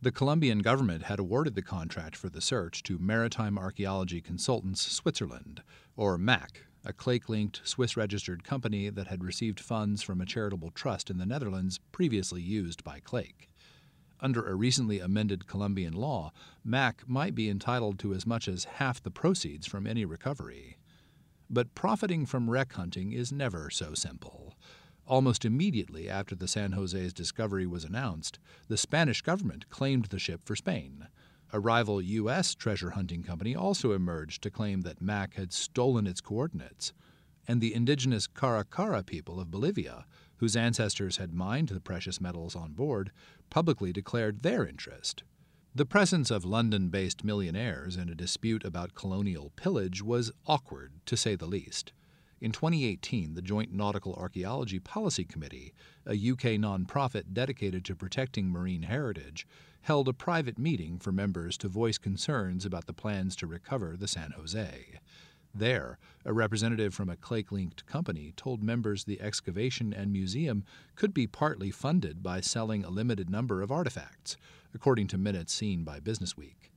The 0.00 0.12
Colombian 0.12 0.58
government 0.58 1.04
had 1.04 1.18
awarded 1.18 1.54
the 1.54 1.62
contract 1.62 2.14
for 2.14 2.28
the 2.28 2.42
search 2.42 2.82
to 2.84 2.98
Maritime 2.98 3.58
Archaeology 3.58 4.20
Consultants 4.20 4.82
Switzerland, 4.92 5.62
or 5.96 6.18
MAC, 6.18 6.66
a 6.84 6.92
Clake 6.92 7.28
linked 7.28 7.60
Swiss 7.64 7.96
registered 7.96 8.44
company 8.44 8.90
that 8.90 9.06
had 9.06 9.24
received 9.24 9.58
funds 9.58 10.02
from 10.02 10.20
a 10.20 10.26
charitable 10.26 10.70
trust 10.70 11.08
in 11.08 11.18
the 11.18 11.26
Netherlands 11.26 11.80
previously 11.92 12.42
used 12.42 12.84
by 12.84 13.00
Clake. 13.00 13.48
Under 14.20 14.46
a 14.46 14.54
recently 14.54 15.00
amended 15.00 15.46
Colombian 15.46 15.94
law, 15.94 16.32
MAC 16.62 17.02
might 17.06 17.34
be 17.34 17.48
entitled 17.48 17.98
to 17.98 18.14
as 18.14 18.26
much 18.26 18.48
as 18.48 18.64
half 18.64 19.02
the 19.02 19.10
proceeds 19.10 19.66
from 19.66 19.86
any 19.86 20.04
recovery. 20.04 20.76
But 21.50 21.74
profiting 21.74 22.26
from 22.26 22.50
wreck 22.50 22.72
hunting 22.72 23.12
is 23.12 23.32
never 23.32 23.70
so 23.70 23.94
simple. 23.94 24.54
Almost 25.06 25.44
immediately 25.44 26.08
after 26.08 26.34
the 26.34 26.48
San 26.48 26.72
Jose's 26.72 27.12
discovery 27.12 27.66
was 27.66 27.84
announced, 27.84 28.38
the 28.68 28.78
Spanish 28.78 29.20
government 29.20 29.68
claimed 29.68 30.06
the 30.06 30.18
ship 30.18 30.40
for 30.44 30.56
Spain. 30.56 31.08
A 31.54 31.60
rival 31.60 32.02
U.S. 32.02 32.52
treasure 32.52 32.90
hunting 32.90 33.22
company 33.22 33.54
also 33.54 33.92
emerged 33.92 34.42
to 34.42 34.50
claim 34.50 34.80
that 34.80 35.00
Mac 35.00 35.34
had 35.34 35.52
stolen 35.52 36.04
its 36.04 36.20
coordinates. 36.20 36.92
And 37.46 37.60
the 37.60 37.72
indigenous 37.72 38.26
Qhara 38.26 38.64
Qhara 38.64 39.06
people 39.06 39.38
of 39.38 39.52
Bolivia, 39.52 40.04
whose 40.38 40.56
ancestors 40.56 41.18
had 41.18 41.32
mined 41.32 41.68
the 41.68 41.78
precious 41.78 42.20
metals 42.20 42.56
on 42.56 42.72
board, 42.72 43.12
publicly 43.50 43.92
declared 43.92 44.42
their 44.42 44.66
interest. 44.66 45.22
The 45.72 45.86
presence 45.86 46.28
of 46.32 46.44
London 46.44 46.88
based 46.88 47.22
millionaires 47.22 47.96
in 47.96 48.08
a 48.08 48.16
dispute 48.16 48.64
about 48.64 48.96
colonial 48.96 49.52
pillage 49.54 50.02
was 50.02 50.32
awkward, 50.48 50.94
to 51.06 51.16
say 51.16 51.36
the 51.36 51.46
least. 51.46 51.92
In 52.40 52.50
2018, 52.50 53.34
the 53.34 53.42
Joint 53.42 53.72
Nautical 53.72 54.14
Archaeology 54.14 54.80
Policy 54.80 55.24
Committee, 55.24 55.72
a 56.04 56.14
UK 56.14 56.58
nonprofit 56.58 57.32
dedicated 57.32 57.84
to 57.84 57.94
protecting 57.94 58.50
marine 58.50 58.82
heritage, 58.82 59.46
held 59.84 60.08
a 60.08 60.14
private 60.14 60.58
meeting 60.58 60.98
for 60.98 61.12
members 61.12 61.58
to 61.58 61.68
voice 61.68 61.98
concerns 61.98 62.64
about 62.64 62.86
the 62.86 62.92
plans 62.94 63.36
to 63.36 63.46
recover 63.46 63.98
the 63.98 64.08
San 64.08 64.30
Jose. 64.30 64.98
There, 65.54 65.98
a 66.24 66.32
representative 66.32 66.94
from 66.94 67.10
a 67.10 67.16
Clake 67.16 67.52
linked 67.52 67.84
company 67.84 68.32
told 68.34 68.62
members 68.62 69.04
the 69.04 69.20
excavation 69.20 69.92
and 69.92 70.10
museum 70.10 70.64
could 70.96 71.12
be 71.12 71.26
partly 71.26 71.70
funded 71.70 72.22
by 72.22 72.40
selling 72.40 72.82
a 72.82 72.88
limited 72.88 73.28
number 73.28 73.60
of 73.60 73.70
artifacts, 73.70 74.38
according 74.72 75.06
to 75.08 75.18
minutes 75.18 75.52
seen 75.52 75.84
by 75.84 76.00
Businessweek. 76.00 76.70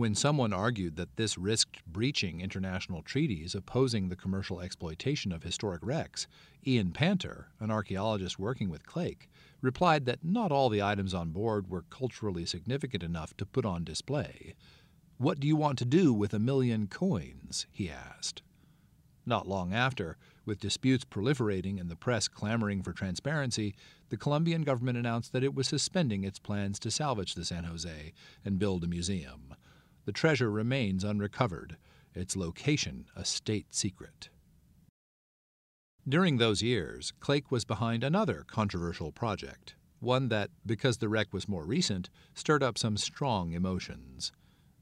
When 0.00 0.14
someone 0.14 0.54
argued 0.54 0.96
that 0.96 1.16
this 1.16 1.36
risked 1.36 1.84
breaching 1.84 2.40
international 2.40 3.02
treaties 3.02 3.54
opposing 3.54 4.08
the 4.08 4.16
commercial 4.16 4.58
exploitation 4.58 5.30
of 5.30 5.42
historic 5.42 5.84
wrecks, 5.84 6.26
Ian 6.66 6.92
Panter, 6.92 7.48
an 7.60 7.70
archaeologist 7.70 8.38
working 8.38 8.70
with 8.70 8.86
Clake, 8.86 9.28
replied 9.60 10.06
that 10.06 10.24
not 10.24 10.50
all 10.50 10.70
the 10.70 10.82
items 10.82 11.12
on 11.12 11.32
board 11.32 11.68
were 11.68 11.84
culturally 11.90 12.46
significant 12.46 13.02
enough 13.02 13.36
to 13.36 13.44
put 13.44 13.66
on 13.66 13.84
display. 13.84 14.54
What 15.18 15.38
do 15.38 15.46
you 15.46 15.54
want 15.54 15.76
to 15.80 15.84
do 15.84 16.14
with 16.14 16.32
a 16.32 16.38
million 16.38 16.86
coins? 16.86 17.66
he 17.70 17.90
asked. 17.90 18.40
Not 19.26 19.46
long 19.46 19.74
after, 19.74 20.16
with 20.46 20.60
disputes 20.60 21.04
proliferating 21.04 21.78
and 21.78 21.90
the 21.90 21.94
press 21.94 22.26
clamoring 22.26 22.82
for 22.82 22.94
transparency, 22.94 23.74
the 24.08 24.16
Colombian 24.16 24.62
government 24.62 24.96
announced 24.96 25.34
that 25.34 25.44
it 25.44 25.54
was 25.54 25.68
suspending 25.68 26.24
its 26.24 26.38
plans 26.38 26.78
to 26.78 26.90
salvage 26.90 27.34
the 27.34 27.44
San 27.44 27.64
Jose 27.64 28.14
and 28.46 28.58
build 28.58 28.82
a 28.82 28.88
museum. 28.88 29.54
The 30.04 30.12
treasure 30.12 30.50
remains 30.50 31.04
unrecovered, 31.04 31.76
its 32.14 32.36
location 32.36 33.06
a 33.14 33.24
state 33.24 33.74
secret. 33.74 34.30
During 36.08 36.38
those 36.38 36.62
years, 36.62 37.12
Clake 37.20 37.50
was 37.50 37.64
behind 37.64 38.02
another 38.02 38.44
controversial 38.48 39.12
project, 39.12 39.76
one 40.00 40.28
that, 40.28 40.50
because 40.64 40.98
the 40.98 41.08
wreck 41.08 41.32
was 41.32 41.48
more 41.48 41.64
recent, 41.64 42.08
stirred 42.34 42.62
up 42.62 42.78
some 42.78 42.96
strong 42.96 43.52
emotions. 43.52 44.32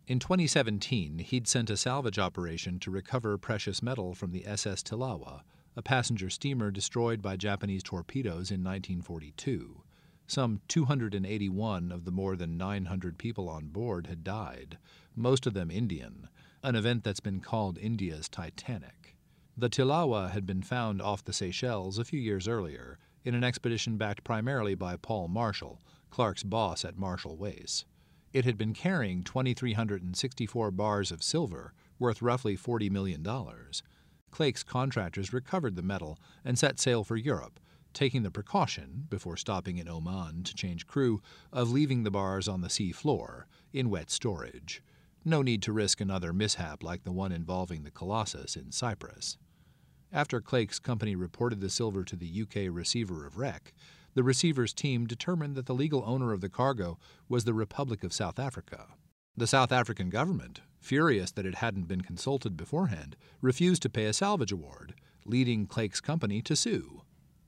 In 0.07 0.19
2017, 0.21 1.19
he'd 1.19 1.49
sent 1.49 1.69
a 1.69 1.77
salvage 1.77 2.19
operation 2.19 2.79
to 2.79 2.91
recover 2.91 3.37
precious 3.37 3.83
metal 3.83 4.15
from 4.15 4.31
the 4.31 4.47
SS 4.47 4.83
Tilawa, 4.83 5.43
a 5.77 5.83
passenger 5.83 6.31
steamer 6.31 6.71
destroyed 6.71 7.21
by 7.21 7.37
Japanese 7.37 7.83
torpedoes 7.83 8.51
in 8.51 8.65
1942. 8.65 9.83
Some 10.27 10.61
281 10.69 11.93
of 11.93 12.05
the 12.05 12.11
more 12.11 12.37
than 12.37 12.57
900 12.57 13.19
people 13.19 13.49
on 13.49 13.69
board 13.69 14.07
had 14.07 14.25
died, 14.25 14.79
most 15.19 15.47
of 15.47 15.55
them 15.55 15.71
Indian, 15.71 16.29
an 16.63 16.77
event 16.77 17.05
that's 17.05 17.21
been 17.21 17.41
called 17.41 17.79
India's 17.79 18.29
Titanic. 18.29 19.17
The 19.57 19.69
Tilawa 19.69 20.31
had 20.31 20.47
been 20.47 20.63
found 20.63 21.03
off 21.03 21.25
the 21.25 21.33
Seychelles 21.33 21.99
a 21.99 22.05
few 22.05 22.21
years 22.21 22.47
earlier 22.47 22.99
in 23.25 23.35
an 23.35 23.43
expedition 23.43 23.97
backed 23.97 24.23
primarily 24.23 24.75
by 24.75 24.97
Paul 24.97 25.29
Marshall, 25.29 25.83
Clark's 26.11 26.45
boss 26.45 26.85
at 26.85 26.97
Marshall 26.97 27.37
Wace. 27.37 27.85
It 28.33 28.45
had 28.45 28.57
been 28.57 28.73
carrying 28.75 29.25
2,364 29.25 30.71
bars 30.71 31.11
of 31.11 31.23
silver, 31.23 31.73
worth 31.99 32.23
roughly 32.23 32.57
$40 32.57 32.91
million. 32.91 33.27
Clake's 34.31 34.63
contractors 34.63 35.33
recovered 35.33 35.75
the 35.75 35.83
metal 35.83 36.19
and 36.45 36.59
set 36.59 36.79
sail 36.79 37.03
for 37.03 37.17
Europe, 37.17 37.59
taking 37.93 38.23
the 38.23 38.31
precaution, 38.31 39.07
before 39.09 39.37
stopping 39.37 39.79
in 39.79 39.89
Oman 39.89 40.45
to 40.45 40.55
change 40.55 40.87
crew, 40.87 41.21
of 41.53 41.71
leaving 41.71 42.05
the 42.05 42.11
bars 42.11 42.47
on 42.47 42.61
the 42.61 42.71
sea 42.71 42.93
floor, 42.93 43.49
in 43.73 43.91
wet 43.91 44.11
storage. 44.11 44.83
No 45.25 45.43
need 45.43 45.63
to 45.63 45.73
risk 45.73 46.01
another 46.01 46.33
mishap 46.33 46.83
like 46.83 47.05
the 47.05 47.13
one 47.13 47.33
involving 47.33 47.83
the 47.83 47.91
Colossus 47.91 48.57
in 48.57 48.73
Cyprus. 48.73 49.37
After 50.13 50.41
Clake's 50.41 50.79
company 50.79 51.15
reported 51.15 51.61
the 51.61 51.69
silver 51.69 52.03
to 52.05 52.17
the 52.17 52.43
UK 52.43 52.75
receiver 52.75 53.27
of 53.27 53.37
wreck, 53.37 53.75
the 54.15 54.23
receiver's 54.23 54.73
team 54.73 55.07
determined 55.07 55.55
that 55.55 55.67
the 55.67 55.75
legal 55.75 56.03
owner 56.07 56.33
of 56.33 56.41
the 56.41 56.49
cargo 56.49 56.99
was 57.29 57.45
the 57.45 57.53
Republic 57.53 58.03
of 58.03 58.13
South 58.13 58.39
Africa. 58.39 58.87
The 59.37 59.47
South 59.47 59.71
African 59.71 60.09
government, 60.09 60.63
furious 60.81 61.31
that 61.33 61.47
it 61.47 61.57
hadn't 61.57 61.89
been 61.89 62.01
consulted 62.01 62.57
beforehand, 62.57 63.17
refused 63.41 63.83
to 63.83 63.91
pay 63.91 64.07
a 64.07 64.13
salvage 64.13 64.51
award, 64.51 64.95
leading 65.25 65.67
Clake's 65.67 66.01
company 66.01 66.41
to 66.43 66.57
sue. 66.57 67.03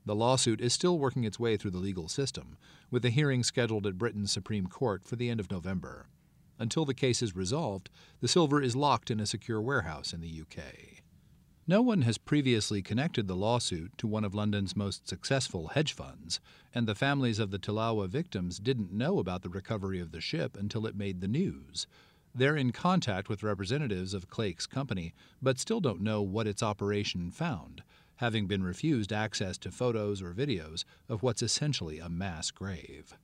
The 0.05 0.15
lawsuit 0.15 0.61
is 0.61 0.73
still 0.73 0.99
working 0.99 1.23
its 1.23 1.39
way 1.39 1.57
through 1.57 1.71
the 1.71 1.77
legal 1.77 2.07
system, 2.07 2.57
with 2.89 3.03
a 3.05 3.09
hearing 3.09 3.43
scheduled 3.43 3.85
at 3.85 3.97
Britain's 3.97 4.31
Supreme 4.31 4.67
Court 4.67 5.03
for 5.03 5.15
the 5.15 5.29
end 5.29 5.39
of 5.39 5.51
November. 5.51 6.07
Until 6.61 6.85
the 6.85 6.93
case 6.93 7.23
is 7.23 7.35
resolved, 7.35 7.89
the 8.19 8.27
silver 8.27 8.61
is 8.61 8.75
locked 8.75 9.09
in 9.09 9.19
a 9.19 9.25
secure 9.25 9.59
warehouse 9.59 10.13
in 10.13 10.21
the 10.21 10.41
UK. 10.41 11.01
No 11.65 11.81
one 11.81 12.03
has 12.03 12.19
previously 12.19 12.83
connected 12.83 13.27
the 13.27 13.35
lawsuit 13.35 13.97
to 13.97 14.05
one 14.05 14.23
of 14.23 14.35
London's 14.35 14.75
most 14.75 15.09
successful 15.09 15.69
hedge 15.69 15.93
funds, 15.93 16.39
and 16.71 16.87
the 16.87 16.93
families 16.93 17.39
of 17.39 17.49
the 17.49 17.57
Tilawa 17.57 18.07
victims 18.07 18.59
didn't 18.59 18.91
know 18.91 19.17
about 19.17 19.41
the 19.41 19.49
recovery 19.49 19.99
of 19.99 20.11
the 20.11 20.21
ship 20.21 20.55
until 20.55 20.85
it 20.85 20.95
made 20.95 21.19
the 21.19 21.27
news. 21.27 21.87
They're 22.35 22.55
in 22.55 22.71
contact 22.71 23.27
with 23.27 23.41
representatives 23.41 24.13
of 24.13 24.29
Clake's 24.29 24.67
company, 24.67 25.15
but 25.41 25.57
still 25.57 25.79
don't 25.79 26.01
know 26.01 26.21
what 26.21 26.45
its 26.45 26.61
operation 26.61 27.31
found, 27.31 27.81
having 28.17 28.45
been 28.45 28.61
refused 28.61 29.11
access 29.11 29.57
to 29.57 29.71
photos 29.71 30.21
or 30.21 30.31
videos 30.35 30.83
of 31.09 31.23
what's 31.23 31.41
essentially 31.41 31.97
a 31.97 32.07
mass 32.07 32.51
grave. 32.51 33.17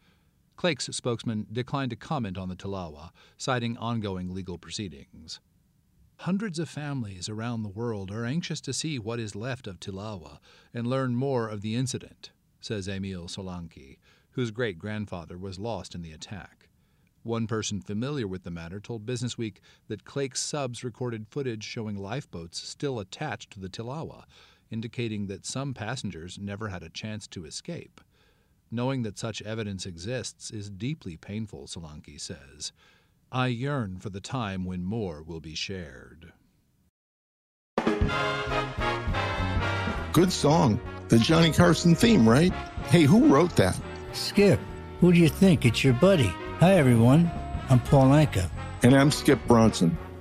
Clake's 0.58 0.86
spokesman 0.91 1.46
declined 1.52 1.91
to 1.91 1.96
comment 1.96 2.36
on 2.36 2.50
the 2.50 2.56
Tilawa, 2.56 3.12
citing 3.38 3.78
ongoing 3.78 4.34
legal 4.34 4.58
proceedings. 4.58 5.39
Hundreds 6.22 6.58
of 6.58 6.67
families 6.67 7.30
around 7.30 7.62
the 7.62 7.70
world 7.70 8.10
are 8.10 8.26
anxious 8.26 8.60
to 8.60 8.74
see 8.74 8.98
what 8.98 9.20
is 9.20 9.36
left 9.36 9.67
of 9.67 9.80
Tilawa 9.80 10.39
and 10.74 10.88
learn 10.88 11.15
more 11.15 11.48
of 11.48 11.62
the 11.62 11.76
incident, 11.76 12.32
says 12.60 12.88
Emil 12.88 13.28
Solanki, 13.28 14.00
whose 14.32 14.50
great 14.50 14.80
grandfather 14.80 15.38
was 15.38 15.60
lost 15.60 15.93
in 15.93 16.02
the 16.02 16.12
attack. 16.12 16.70
One 17.22 17.46
person 17.46 17.80
familiar 17.80 18.28
with 18.28 18.43
the 18.43 18.50
matter 18.50 18.80
told 18.80 19.06
Businessweek 19.06 19.58
that 19.89 20.06
Clake's 20.06 20.41
subs 20.41 20.84
recorded 20.84 21.28
footage 21.28 21.63
showing 21.63 21.98
lifeboats 21.98 22.58
still 22.67 23.00
attached 23.00 23.52
to 23.52 23.60
the 23.60 23.70
Tilawa, 23.70 24.24
indicating 24.72 25.28
that 25.28 25.46
some 25.46 25.76
passengers 25.76 26.39
never 26.39 26.70
had 26.70 26.82
a 26.82 26.89
chance 26.89 27.28
to 27.28 27.46
escape. 27.46 28.02
Knowing 28.69 29.03
that 29.03 29.17
such 29.17 29.41
evidence 29.43 29.86
exists 29.86 30.51
is 30.51 30.69
deeply 30.69 31.15
painful, 31.15 31.67
Solanki 31.67 32.19
says. 32.19 32.73
I 33.32 33.47
yearn 33.47 33.99
for 33.99 34.10
the 34.10 34.19
time 34.19 34.65
when 34.65 34.84
more 34.84 35.23
will 35.23 35.39
be 35.39 35.56
shared. 35.56 36.34
Good 40.12 40.32
song. 40.32 40.80
The 41.08 41.19
Johnny 41.19 41.51
Carson 41.51 41.95
theme, 41.95 42.27
right? 42.27 42.51
Hey, 42.89 43.03
who 43.03 43.27
wrote 43.27 43.56
that? 43.56 43.80
Skip, 44.12 44.60
who 44.99 45.13
do 45.13 45.19
you 45.19 45.30
think? 45.30 45.65
It's 45.65 45.84
your 45.84 45.93
buddy. 45.93 46.34
Hi, 46.60 46.73
everyone. 46.73 47.32
I'm 47.69 47.80
Paul 47.80 48.08
Anka. 48.08 48.49
And 48.84 48.95
I'm 48.95 49.12
Skip 49.12 49.39
Bronson. 49.47 49.97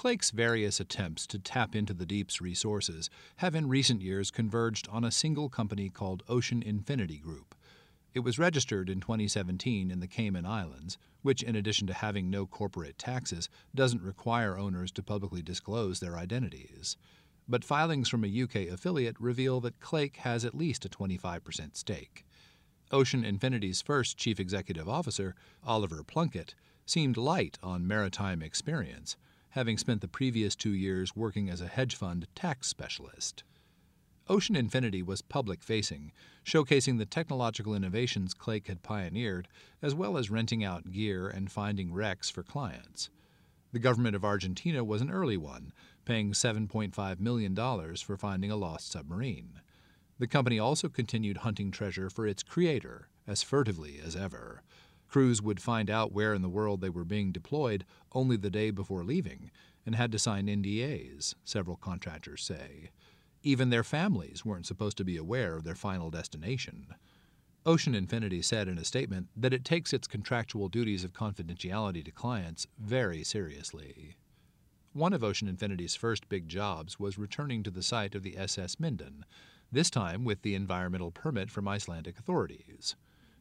Clake's 0.00 0.30
various 0.30 0.80
attempts 0.80 1.26
to 1.26 1.38
tap 1.38 1.76
into 1.76 1.92
the 1.92 2.06
deep's 2.06 2.40
resources 2.40 3.10
have 3.36 3.54
in 3.54 3.68
recent 3.68 4.00
years 4.00 4.30
converged 4.30 4.88
on 4.88 5.04
a 5.04 5.10
single 5.10 5.50
company 5.50 5.90
called 5.90 6.22
Ocean 6.26 6.62
Infinity 6.62 7.18
Group. 7.18 7.54
It 8.14 8.20
was 8.20 8.38
registered 8.38 8.88
in 8.88 9.00
2017 9.00 9.90
in 9.90 10.00
the 10.00 10.06
Cayman 10.06 10.46
Islands, 10.46 10.96
which, 11.20 11.42
in 11.42 11.54
addition 11.54 11.86
to 11.86 11.92
having 11.92 12.30
no 12.30 12.46
corporate 12.46 12.96
taxes, 12.96 13.50
doesn't 13.74 14.00
require 14.00 14.56
owners 14.56 14.90
to 14.92 15.02
publicly 15.02 15.42
disclose 15.42 16.00
their 16.00 16.16
identities. 16.16 16.96
But 17.46 17.62
filings 17.62 18.08
from 18.08 18.24
a 18.24 18.42
UK 18.42 18.72
affiliate 18.72 19.20
reveal 19.20 19.60
that 19.60 19.80
Clake 19.80 20.16
has 20.16 20.46
at 20.46 20.54
least 20.54 20.86
a 20.86 20.88
25% 20.88 21.76
stake. 21.76 22.24
Ocean 22.90 23.22
Infinity's 23.22 23.82
first 23.82 24.16
chief 24.16 24.40
executive 24.40 24.88
officer, 24.88 25.34
Oliver 25.62 26.02
Plunkett, 26.02 26.54
seemed 26.86 27.18
light 27.18 27.58
on 27.62 27.86
maritime 27.86 28.40
experience 28.40 29.18
having 29.50 29.78
spent 29.78 30.00
the 30.00 30.08
previous 30.08 30.56
two 30.56 30.72
years 30.72 31.16
working 31.16 31.50
as 31.50 31.60
a 31.60 31.66
hedge 31.66 31.94
fund 31.94 32.26
tax 32.34 32.68
specialist. 32.68 33.44
Ocean 34.28 34.54
Infinity 34.54 35.02
was 35.02 35.22
public 35.22 35.62
facing, 35.62 36.12
showcasing 36.44 36.98
the 36.98 37.06
technological 37.06 37.74
innovations 37.74 38.32
Clake 38.32 38.68
had 38.68 38.82
pioneered, 38.82 39.48
as 39.82 39.94
well 39.94 40.16
as 40.16 40.30
renting 40.30 40.62
out 40.62 40.92
gear 40.92 41.28
and 41.28 41.50
finding 41.50 41.92
wrecks 41.92 42.30
for 42.30 42.44
clients. 42.44 43.10
The 43.72 43.80
government 43.80 44.16
of 44.16 44.24
Argentina 44.24 44.84
was 44.84 45.00
an 45.00 45.10
early 45.10 45.36
one, 45.36 45.72
paying 46.04 46.32
$7.5 46.32 47.20
million 47.20 47.56
for 47.96 48.16
finding 48.16 48.50
a 48.50 48.56
lost 48.56 48.90
submarine. 48.90 49.60
The 50.18 50.26
company 50.26 50.58
also 50.58 50.88
continued 50.88 51.38
hunting 51.38 51.70
treasure 51.70 52.10
for 52.10 52.26
its 52.26 52.42
creator, 52.42 53.08
as 53.26 53.42
furtively 53.42 54.00
as 54.04 54.14
ever. 54.14 54.62
Crews 55.10 55.42
would 55.42 55.60
find 55.60 55.90
out 55.90 56.12
where 56.12 56.34
in 56.34 56.42
the 56.42 56.48
world 56.48 56.80
they 56.80 56.88
were 56.88 57.04
being 57.04 57.32
deployed 57.32 57.84
only 58.12 58.36
the 58.36 58.48
day 58.48 58.70
before 58.70 59.02
leaving 59.02 59.50
and 59.84 59.96
had 59.96 60.12
to 60.12 60.20
sign 60.20 60.46
NDAs, 60.46 61.34
several 61.44 61.76
contractors 61.76 62.44
say. 62.44 62.90
Even 63.42 63.70
their 63.70 63.82
families 63.82 64.44
weren't 64.44 64.66
supposed 64.66 64.96
to 64.98 65.04
be 65.04 65.16
aware 65.16 65.56
of 65.56 65.64
their 65.64 65.74
final 65.74 66.10
destination. 66.10 66.94
Ocean 67.66 67.94
Infinity 67.94 68.40
said 68.40 68.68
in 68.68 68.78
a 68.78 68.84
statement 68.84 69.28
that 69.36 69.52
it 69.52 69.64
takes 69.64 69.92
its 69.92 70.06
contractual 70.06 70.68
duties 70.68 71.02
of 71.02 71.12
confidentiality 71.12 72.04
to 72.04 72.12
clients 72.12 72.68
very 72.78 73.24
seriously. 73.24 74.16
One 74.92 75.12
of 75.12 75.24
Ocean 75.24 75.48
Infinity's 75.48 75.96
first 75.96 76.28
big 76.28 76.48
jobs 76.48 77.00
was 77.00 77.18
returning 77.18 77.64
to 77.64 77.70
the 77.70 77.82
site 77.82 78.14
of 78.14 78.22
the 78.22 78.38
SS 78.38 78.78
Minden, 78.78 79.24
this 79.72 79.90
time 79.90 80.24
with 80.24 80.42
the 80.42 80.54
environmental 80.54 81.10
permit 81.10 81.50
from 81.50 81.66
Icelandic 81.66 82.18
authorities. 82.18 82.94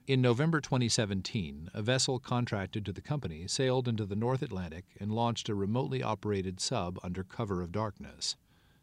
In 0.10 0.24
November 0.24 0.60
2017, 0.60 1.70
a 1.72 1.84
vessel 1.84 2.18
contracted 2.18 2.84
to 2.84 2.92
the 2.92 3.00
company 3.00 3.48
sailed 3.48 3.88
into 3.88 4.08
the 4.08 4.16
North 4.16 4.42
Atlantic 4.42 4.86
and 5.00 5.12
launched 5.12 5.50
a 5.50 5.54
remotely 5.54 6.02
operated 6.02 6.60
sub 6.60 6.98
under 7.04 7.24
cover 7.24 7.62
of 7.62 7.72
darkness. 7.72 8.36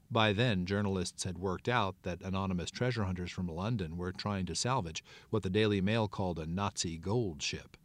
By 0.08 0.32
then, 0.32 0.66
journalists 0.66 1.24
had 1.24 1.36
worked 1.36 1.68
out 1.68 1.96
that 2.04 2.22
anonymous 2.22 2.70
treasure 2.70 3.02
hunters 3.02 3.32
from 3.32 3.48
London 3.48 3.96
were 3.96 4.12
trying 4.12 4.46
to 4.46 4.54
salvage 4.54 5.02
what 5.30 5.42
the 5.42 5.50
Daily 5.50 5.80
Mail 5.80 6.06
called 6.06 6.38
a 6.38 6.46
Nazi 6.46 6.96
gold 6.96 7.42
ship, 7.42 7.76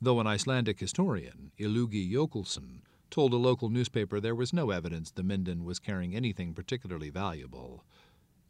though 0.00 0.18
an 0.18 0.26
Icelandic 0.26 0.80
historian, 0.80 1.52
Illugi 1.58 2.10
Jökulsson, 2.10 2.80
told 3.10 3.34
a 3.34 3.36
local 3.36 3.68
newspaper 3.68 4.20
there 4.20 4.34
was 4.34 4.54
no 4.54 4.70
evidence 4.70 5.10
the 5.10 5.22
Minden 5.22 5.66
was 5.66 5.78
carrying 5.78 6.16
anything 6.16 6.54
particularly 6.54 7.10
valuable. 7.10 7.84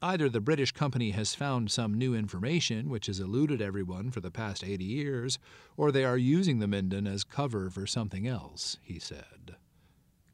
Either 0.02 0.28
the 0.28 0.40
British 0.40 0.72
company 0.72 1.12
has 1.12 1.34
found 1.34 1.70
some 1.70 1.94
new 1.94 2.14
information 2.14 2.90
which 2.90 3.06
has 3.06 3.18
eluded 3.18 3.62
everyone 3.62 4.10
for 4.10 4.20
the 4.20 4.30
past 4.30 4.62
80 4.62 4.84
years, 4.84 5.38
or 5.74 5.90
they 5.90 6.04
are 6.04 6.18
using 6.18 6.58
the 6.58 6.66
Minden 6.66 7.06
as 7.06 7.24
cover 7.24 7.70
for 7.70 7.86
something 7.86 8.26
else, 8.26 8.76
he 8.82 8.98
said. 8.98 9.56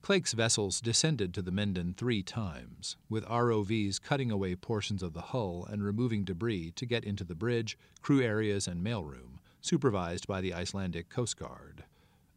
Clake's 0.02 0.32
vessels 0.32 0.80
descended 0.80 1.32
to 1.32 1.42
the 1.42 1.52
Minden 1.52 1.94
three 1.94 2.24
times, 2.24 2.96
with 3.08 3.24
ROVs 3.26 4.02
cutting 4.02 4.32
away 4.32 4.56
portions 4.56 5.00
of 5.00 5.12
the 5.12 5.20
hull 5.20 5.64
and 5.70 5.84
removing 5.84 6.24
debris 6.24 6.72
to 6.72 6.84
get 6.84 7.04
into 7.04 7.22
the 7.22 7.36
bridge, 7.36 7.78
crew 8.00 8.20
areas, 8.20 8.66
and 8.66 8.84
mailroom, 8.84 9.38
supervised 9.60 10.26
by 10.26 10.40
the 10.40 10.52
Icelandic 10.52 11.08
Coast 11.08 11.36
Guard. 11.36 11.84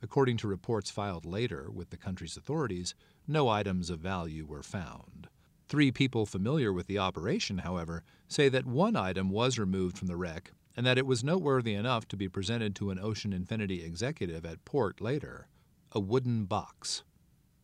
According 0.03 0.37
to 0.37 0.47
reports 0.47 0.91
filed 0.91 1.25
later 1.25 1.71
with 1.71 1.89
the 1.89 1.97
country's 1.97 2.37
authorities, 2.37 2.93
no 3.27 3.49
items 3.49 3.89
of 3.89 3.99
value 3.99 4.45
were 4.45 4.61
found. 4.61 5.27
Three 5.67 5.91
people 5.91 6.25
familiar 6.25 6.71
with 6.71 6.87
the 6.87 6.99
operation, 6.99 7.59
however, 7.59 8.03
say 8.27 8.49
that 8.49 8.65
one 8.65 8.95
item 8.95 9.29
was 9.29 9.57
removed 9.57 9.97
from 9.97 10.07
the 10.07 10.15
wreck 10.15 10.51
and 10.77 10.85
that 10.85 10.97
it 10.97 11.05
was 11.05 11.23
noteworthy 11.23 11.73
enough 11.73 12.07
to 12.09 12.17
be 12.17 12.29
presented 12.29 12.75
to 12.75 12.91
an 12.91 12.99
Ocean 12.99 13.33
Infinity 13.33 13.83
executive 13.83 14.45
at 14.45 14.65
port 14.65 15.01
later 15.01 15.47
a 15.91 15.99
wooden 15.99 16.43
box. 16.43 17.03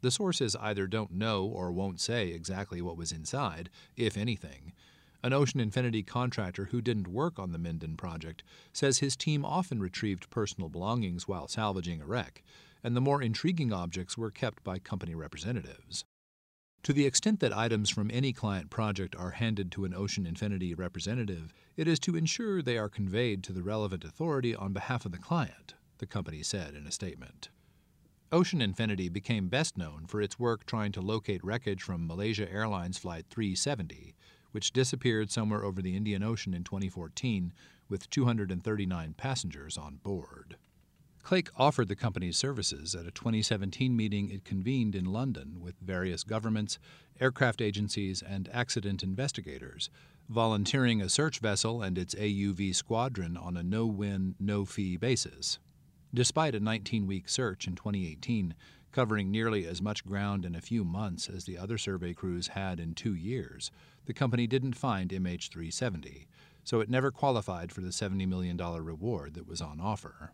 The 0.01 0.09
sources 0.09 0.55
either 0.55 0.87
don't 0.87 1.11
know 1.11 1.43
or 1.43 1.71
won't 1.71 1.99
say 1.99 2.29
exactly 2.29 2.81
what 2.81 2.97
was 2.97 3.11
inside, 3.11 3.69
if 3.97 4.17
anything. 4.17 4.73
An 5.21 5.33
Ocean 5.33 5.59
Infinity 5.59 6.01
contractor 6.01 6.65
who 6.65 6.81
didn't 6.81 7.07
work 7.07 7.37
on 7.37 7.51
the 7.51 7.59
Minden 7.59 7.97
project 7.97 8.41
says 8.73 8.99
his 8.99 9.15
team 9.15 9.45
often 9.45 9.79
retrieved 9.79 10.31
personal 10.31 10.69
belongings 10.69 11.27
while 11.27 11.47
salvaging 11.47 12.01
a 12.01 12.05
wreck, 12.05 12.41
and 12.83 12.95
the 12.95 13.01
more 13.01 13.21
intriguing 13.21 13.71
objects 13.71 14.17
were 14.17 14.31
kept 14.31 14.63
by 14.63 14.79
company 14.79 15.13
representatives. 15.13 16.05
To 16.84 16.94
the 16.94 17.06
extent 17.06 17.39
that 17.41 17.56
items 17.56 17.91
from 17.91 18.10
any 18.12 18.34
client 18.34 18.72
project 18.72 19.15
are 19.15 19.32
handed 19.32 19.72
to 19.74 19.86
an 19.86 19.94
Ocean 19.94 20.26
Infinity 20.26 20.74
representative, 20.74 21.54
it 21.78 21.88
is 21.88 22.00
to 22.00 22.15
ensure 22.15 22.62
they 22.62 22.78
are 22.78 22.89
conveyed 22.89 23.44
to 23.44 23.54
the 23.54 23.62
relevant 23.62 24.04
authority 24.04 24.56
on 24.56 24.74
behalf 24.74 25.06
of 25.06 25.12
the 25.12 25.20
client, 25.20 25.76
the 26.00 26.08
company 26.08 26.41
said 26.41 26.74
in 26.74 26.88
a 26.88 26.91
statement. 26.91 27.50
Ocean 28.32 28.62
Infinity 28.62 29.10
became 29.10 29.48
best 29.48 29.78
known 29.78 30.06
for 30.08 30.22
its 30.22 30.39
work 30.39 30.65
trying 30.65 30.91
to 30.94 31.02
locate 31.02 31.44
wreckage 31.44 31.84
from 31.84 32.08
Malaysia 32.08 32.52
Airlines 32.52 32.98
Flight 32.98 33.26
370, 33.30 34.15
which 34.52 34.74
disappeared 34.74 35.30
somewhere 35.30 35.63
over 35.63 35.84
the 35.84 35.96
Indian 35.96 36.24
Ocean 36.24 36.54
in 36.56 36.63
2014 36.63 37.54
with 37.89 38.10
239 38.10 39.13
passengers 39.13 39.78
on 39.78 39.98
board. 39.98 40.56
Clake 41.23 41.51
offered 41.55 41.88
the 41.88 41.95
company's 41.95 42.38
services 42.38 42.95
at 42.95 43.05
a 43.05 43.12
2017 43.12 43.95
meeting 43.95 44.29
it 44.31 44.43
convened 44.43 44.95
in 44.95 45.05
London 45.05 45.62
with 45.62 45.79
various 45.79 46.23
governments, 46.23 46.79
aircraft 47.19 47.62
agencies, 47.62 48.21
and 48.21 48.49
accident 48.51 49.03
investigators, 49.03 49.89
volunteering 50.29 51.01
a 51.01 51.10
search 51.10 51.39
vessel 51.39 51.81
and 51.81 51.97
its 51.97 52.15
AUV 52.15 52.73
squadron 52.75 53.38
on 53.38 53.55
a 53.55 53.63
no 53.63 53.86
win, 53.86 54.36
no 54.39 54.65
fee 54.65 54.97
basis. 54.97 55.60
Despite 56.13 56.55
a 56.55 56.60
19 56.60 57.07
week 57.07 57.29
search 57.29 57.67
in 57.67 57.75
2018, 57.75 58.55
covering 58.91 59.31
nearly 59.31 59.65
as 59.65 59.81
much 59.81 60.05
ground 60.05 60.43
in 60.43 60.55
a 60.55 60.62
few 60.62 60.84
months 60.84 61.29
as 61.29 61.45
the 61.45 61.57
other 61.57 61.77
survey 61.77 62.13
crews 62.13 62.47
had 62.47 62.79
in 62.79 62.93
two 62.93 63.13
years, 63.13 63.71
the 64.05 64.13
company 64.13 64.47
didn't 64.47 64.73
find 64.73 65.12
MH370, 65.12 66.25
so 66.63 66.79
it 66.79 66.89
never 66.89 67.12
qualified 67.12 67.71
for 67.71 67.81
the 67.81 67.89
$70 67.89 68.27
million 68.27 68.57
reward 68.57 69.36
that 69.36 69.47
was 69.47 69.62
on 69.62 69.79
offer. 69.79 70.31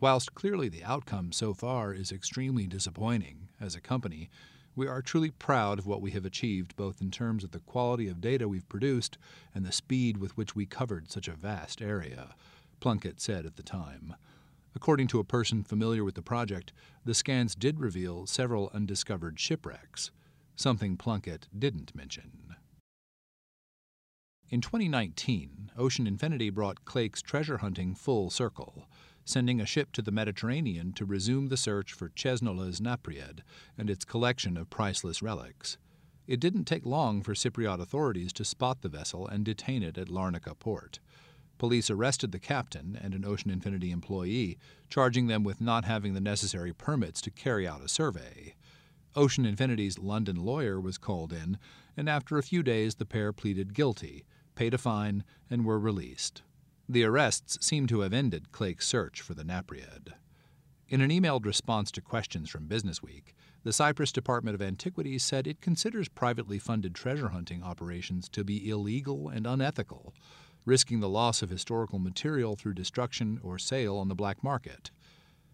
Whilst 0.00 0.34
clearly 0.34 0.68
the 0.68 0.84
outcome 0.84 1.32
so 1.32 1.52
far 1.52 1.92
is 1.92 2.12
extremely 2.12 2.68
disappointing, 2.68 3.48
as 3.60 3.74
a 3.74 3.80
company, 3.80 4.30
we 4.76 4.86
are 4.86 5.02
truly 5.02 5.32
proud 5.32 5.80
of 5.80 5.86
what 5.86 6.00
we 6.00 6.12
have 6.12 6.24
achieved 6.24 6.76
both 6.76 7.00
in 7.00 7.10
terms 7.10 7.42
of 7.42 7.50
the 7.50 7.58
quality 7.58 8.06
of 8.06 8.20
data 8.20 8.46
we've 8.46 8.68
produced 8.68 9.18
and 9.52 9.66
the 9.66 9.72
speed 9.72 10.18
with 10.18 10.36
which 10.36 10.54
we 10.54 10.66
covered 10.66 11.10
such 11.10 11.26
a 11.26 11.34
vast 11.34 11.82
area, 11.82 12.36
Plunkett 12.78 13.20
said 13.20 13.44
at 13.44 13.56
the 13.56 13.62
time. 13.64 14.14
According 14.76 15.08
to 15.08 15.18
a 15.18 15.24
person 15.24 15.64
familiar 15.64 16.04
with 16.04 16.14
the 16.14 16.22
project, 16.22 16.72
the 17.04 17.14
scans 17.14 17.56
did 17.56 17.80
reveal 17.80 18.24
several 18.24 18.70
undiscovered 18.72 19.40
shipwrecks, 19.40 20.12
something 20.54 20.96
Plunkett 20.96 21.48
didn't 21.58 21.96
mention. 21.96 22.54
In 24.50 24.60
2019, 24.60 25.72
Ocean 25.76 26.06
Infinity 26.06 26.50
brought 26.50 26.84
Clake's 26.84 27.20
treasure 27.20 27.58
hunting 27.58 27.96
full 27.96 28.30
circle, 28.30 28.88
sending 29.28 29.60
a 29.60 29.66
ship 29.66 29.92
to 29.92 30.02
the 30.02 30.10
Mediterranean 30.10 30.92
to 30.94 31.04
resume 31.04 31.48
the 31.48 31.56
search 31.56 31.92
for 31.92 32.10
Cesnola's 32.16 32.80
Napried 32.80 33.40
and 33.76 33.90
its 33.90 34.04
collection 34.04 34.56
of 34.56 34.70
priceless 34.70 35.20
relics. 35.20 35.76
It 36.26 36.40
didn't 36.40 36.64
take 36.64 36.86
long 36.86 37.22
for 37.22 37.34
Cypriot 37.34 37.80
authorities 37.80 38.32
to 38.34 38.44
spot 38.44 38.82
the 38.82 38.88
vessel 38.88 39.26
and 39.26 39.44
detain 39.44 39.82
it 39.82 39.98
at 39.98 40.08
Larnaca 40.08 40.58
port. 40.58 40.98
Police 41.58 41.90
arrested 41.90 42.32
the 42.32 42.38
captain 42.38 42.98
and 43.00 43.14
an 43.14 43.24
Ocean 43.24 43.50
Infinity 43.50 43.90
employee, 43.90 44.58
charging 44.88 45.26
them 45.26 45.44
with 45.44 45.60
not 45.60 45.84
having 45.84 46.14
the 46.14 46.20
necessary 46.20 46.72
permits 46.72 47.20
to 47.22 47.30
carry 47.30 47.66
out 47.66 47.82
a 47.82 47.88
survey. 47.88 48.54
Ocean 49.16 49.44
Infinity's 49.44 49.98
London 49.98 50.36
lawyer 50.36 50.80
was 50.80 50.98
called 50.98 51.32
in, 51.32 51.58
and 51.96 52.08
after 52.08 52.38
a 52.38 52.42
few 52.42 52.62
days 52.62 52.94
the 52.94 53.04
pair 53.04 53.32
pleaded 53.32 53.74
guilty, 53.74 54.24
paid 54.54 54.72
a 54.72 54.78
fine, 54.78 55.24
and 55.50 55.64
were 55.64 55.78
released. 55.78 56.42
The 56.90 57.04
arrests 57.04 57.58
seem 57.60 57.86
to 57.88 58.00
have 58.00 58.14
ended 58.14 58.50
Clake's 58.50 58.86
search 58.86 59.20
for 59.20 59.34
the 59.34 59.44
Napried. 59.44 60.14
In 60.88 61.02
an 61.02 61.10
emailed 61.10 61.44
response 61.44 61.90
to 61.92 62.00
questions 62.00 62.48
from 62.48 62.66
Businessweek, 62.66 63.34
the 63.62 63.74
Cyprus 63.74 64.10
Department 64.10 64.54
of 64.54 64.62
Antiquities 64.62 65.22
said 65.22 65.46
it 65.46 65.60
considers 65.60 66.08
privately 66.08 66.58
funded 66.58 66.94
treasure 66.94 67.28
hunting 67.28 67.62
operations 67.62 68.26
to 68.30 68.42
be 68.42 68.70
illegal 68.70 69.28
and 69.28 69.46
unethical, 69.46 70.14
risking 70.64 71.00
the 71.00 71.10
loss 71.10 71.42
of 71.42 71.50
historical 71.50 71.98
material 71.98 72.56
through 72.56 72.72
destruction 72.72 73.38
or 73.42 73.58
sale 73.58 73.98
on 73.98 74.08
the 74.08 74.14
black 74.14 74.42
market. 74.42 74.90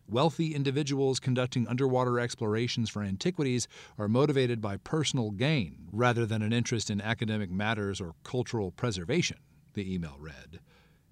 Wealthy 0.07 0.55
individuals 0.55 1.19
conducting 1.19 1.67
underwater 1.67 2.21
explorations 2.21 2.91
for 2.91 3.03
antiquities 3.03 3.67
are 3.99 4.07
motivated 4.07 4.61
by 4.61 4.77
personal 4.77 5.33
gain 5.33 5.89
rather 5.91 6.27
than 6.27 6.43
an 6.43 6.53
interest 6.53 6.91
in 6.91 7.01
academic 7.01 7.51
matters 7.51 8.01
or 8.01 8.15
cultural 8.23 8.71
preservation, 8.71 9.39
the 9.73 9.93
email 9.93 10.17
read. 10.21 10.61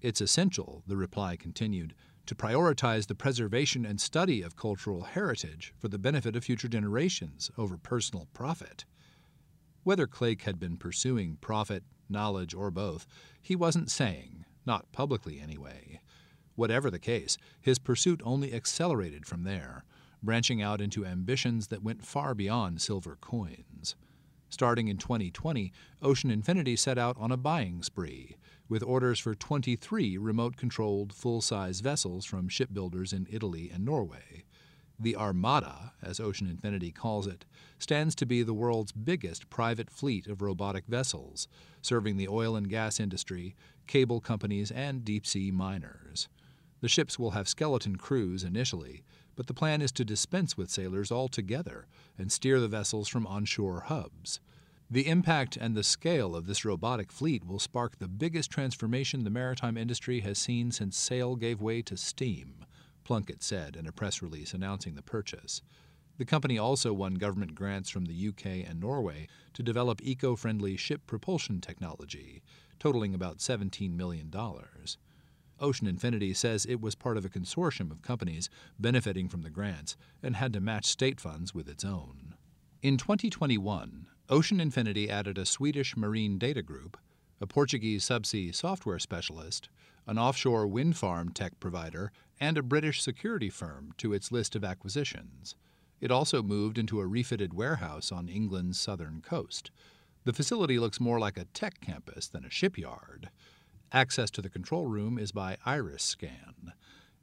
It's 0.03 0.19
essential, 0.19 0.83
the 0.85 0.97
reply 0.97 1.37
continued, 1.37 1.95
to 2.25 2.35
prioritize 2.35 3.07
the 3.07 3.15
preservation 3.15 3.85
and 3.85 4.01
study 4.01 4.41
of 4.41 4.57
cultural 4.57 5.03
heritage 5.03 5.73
for 5.77 5.87
the 5.87 5.97
benefit 5.97 6.35
of 6.35 6.43
future 6.43 6.67
generations 6.67 7.49
over 7.57 7.77
personal 7.77 8.27
profit. 8.33 8.83
Whether 9.83 10.05
Clake 10.05 10.41
had 10.41 10.59
been 10.59 10.75
pursuing 10.75 11.37
profit, 11.39 11.85
knowledge, 12.09 12.53
or 12.53 12.69
both, 12.69 13.07
he 13.41 13.55
wasn't 13.55 13.89
saying, 13.89 14.43
not 14.65 14.91
publicly 14.91 15.39
anyway. 15.39 16.01
Whatever 16.55 16.91
the 16.91 16.99
case, 16.99 17.37
his 17.61 17.79
pursuit 17.79 18.21
only 18.25 18.53
accelerated 18.53 19.25
from 19.25 19.43
there, 19.43 19.85
branching 20.21 20.61
out 20.61 20.81
into 20.81 21.05
ambitions 21.05 21.67
that 21.67 21.81
went 21.81 22.05
far 22.05 22.35
beyond 22.35 22.81
silver 22.81 23.17
coins. 23.21 23.95
Starting 24.49 24.89
in 24.89 24.97
2020, 24.97 25.71
Ocean 26.01 26.29
Infinity 26.29 26.75
set 26.75 26.97
out 26.97 27.15
on 27.17 27.31
a 27.31 27.37
buying 27.37 27.81
spree, 27.81 28.35
with 28.73 28.81
orders 28.81 29.19
for 29.19 29.35
23 29.35 30.17
remote 30.17 30.57
controlled, 30.57 31.13
full 31.13 31.41
size 31.41 31.79
vessels 31.79 32.25
from 32.25 32.49
shipbuilders 32.49 33.13
in 33.13 33.27
Italy 33.29 33.69
and 33.71 33.85
Norway. 33.85 34.43
The 34.99 35.15
Armada, 35.15 35.93
as 36.01 36.19
Ocean 36.19 36.47
Infinity 36.49 36.91
calls 36.91 37.27
it, 37.27 37.45
stands 37.77 38.15
to 38.15 38.25
be 38.25 38.41
the 38.41 38.51
world's 38.51 38.91
biggest 38.91 39.47
private 39.51 39.91
fleet 39.91 40.25
of 40.25 40.41
robotic 40.41 40.87
vessels, 40.87 41.47
serving 41.83 42.17
the 42.17 42.27
oil 42.27 42.55
and 42.55 42.67
gas 42.67 42.99
industry, 42.99 43.55
cable 43.85 44.19
companies, 44.19 44.71
and 44.71 45.05
deep 45.05 45.27
sea 45.27 45.51
miners. 45.51 46.27
The 46.81 46.89
ships 46.89 47.19
will 47.19 47.31
have 47.31 47.47
skeleton 47.47 47.97
crews 47.97 48.43
initially, 48.43 49.03
but 49.35 49.45
the 49.45 49.53
plan 49.53 49.83
is 49.83 49.91
to 49.91 50.03
dispense 50.03 50.57
with 50.57 50.71
sailors 50.71 51.11
altogether 51.11 51.85
and 52.17 52.31
steer 52.31 52.59
the 52.59 52.67
vessels 52.67 53.07
from 53.07 53.27
onshore 53.27 53.81
hubs. 53.81 54.39
The 54.93 55.07
impact 55.07 55.57
and 55.57 55.73
the 55.73 55.83
scale 55.83 56.35
of 56.35 56.45
this 56.45 56.63
robotic 56.63 57.11
fleet 57.11 57.43
will 57.47 57.57
spark 57.57 57.97
the 57.97 58.07
biggest 58.07 58.51
transformation 58.51 59.23
the 59.23 59.31
maritime 59.31 59.75
industry 59.75 60.19
has 60.19 60.37
seen 60.37 60.69
since 60.69 60.95
sail 60.95 61.35
gave 61.35 61.59
way 61.59 61.81
to 61.81 61.97
steam, 61.97 62.63
Plunkett 63.03 63.41
said 63.41 63.75
in 63.75 63.87
a 63.87 63.91
press 63.91 64.21
release 64.21 64.53
announcing 64.53 64.93
the 64.93 65.01
purchase. 65.01 65.63
The 66.19 66.25
company 66.25 66.59
also 66.59 66.93
won 66.93 67.15
government 67.15 67.55
grants 67.55 67.89
from 67.89 68.05
the 68.05 68.27
UK 68.27 68.69
and 68.69 68.79
Norway 68.79 69.27
to 69.53 69.63
develop 69.63 69.99
eco 70.03 70.35
friendly 70.35 70.77
ship 70.77 71.01
propulsion 71.07 71.59
technology, 71.59 72.43
totaling 72.77 73.15
about 73.15 73.39
$17 73.39 73.95
million. 73.95 74.31
Ocean 75.59 75.87
Infinity 75.87 76.35
says 76.35 76.67
it 76.67 76.81
was 76.81 76.93
part 76.93 77.17
of 77.17 77.25
a 77.25 77.29
consortium 77.29 77.89
of 77.89 78.03
companies 78.03 78.47
benefiting 78.77 79.27
from 79.27 79.41
the 79.41 79.49
grants 79.49 79.97
and 80.21 80.35
had 80.35 80.53
to 80.53 80.61
match 80.61 80.85
state 80.85 81.19
funds 81.19 81.51
with 81.51 81.67
its 81.67 81.83
own. 81.83 82.35
In 82.83 82.97
2021, 82.97 84.05
Ocean 84.33 84.59
Infinity 84.59 85.11
added 85.11 85.37
a 85.37 85.45
Swedish 85.45 85.95
marine 85.95 86.39
data 86.39 86.63
group, 86.63 86.97
a 87.39 87.45
Portuguese 87.45 88.03
subsea 88.03 88.55
software 88.55 88.97
specialist, 88.97 89.69
an 90.07 90.17
offshore 90.17 90.65
wind 90.65 90.97
farm 90.97 91.29
tech 91.29 91.59
provider, 91.59 92.11
and 92.39 92.57
a 92.57 92.63
British 92.63 93.03
security 93.03 93.51
firm 93.51 93.93
to 93.97 94.11
its 94.11 94.31
list 94.31 94.55
of 94.55 94.63
acquisitions. 94.63 95.53
It 96.01 96.09
also 96.09 96.41
moved 96.41 96.79
into 96.79 96.99
a 96.99 97.05
refitted 97.05 97.53
warehouse 97.53 98.11
on 98.11 98.27
England's 98.27 98.79
southern 98.79 99.21
coast. 99.21 99.69
The 100.23 100.33
facility 100.33 100.79
looks 100.79 100.99
more 100.99 101.19
like 101.19 101.37
a 101.37 101.45
tech 101.45 101.79
campus 101.79 102.27
than 102.27 102.43
a 102.43 102.49
shipyard. 102.49 103.29
Access 103.91 104.31
to 104.31 104.41
the 104.41 104.49
control 104.49 104.87
room 104.87 105.19
is 105.19 105.31
by 105.31 105.57
iris 105.63 106.01
scan. 106.01 106.73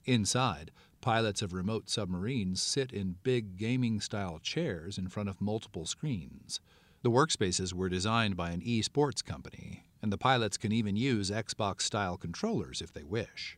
Inside, 0.04 0.70
pilots 1.00 1.42
of 1.42 1.54
remote 1.54 1.90
submarines 1.90 2.62
sit 2.62 2.92
in 2.92 3.16
big 3.24 3.56
gaming 3.56 4.00
style 4.00 4.38
chairs 4.38 4.96
in 4.96 5.08
front 5.08 5.28
of 5.28 5.40
multiple 5.40 5.86
screens. 5.86 6.60
The 7.02 7.10
workspaces 7.10 7.72
were 7.72 7.88
designed 7.88 8.36
by 8.36 8.50
an 8.50 8.60
e-sports 8.62 9.22
company, 9.22 9.84
and 10.02 10.12
the 10.12 10.18
pilots 10.18 10.58
can 10.58 10.70
even 10.70 10.96
use 10.96 11.30
Xbox 11.30 11.82
style 11.82 12.18
controllers 12.18 12.82
if 12.82 12.92
they 12.92 13.04
wish. 13.04 13.56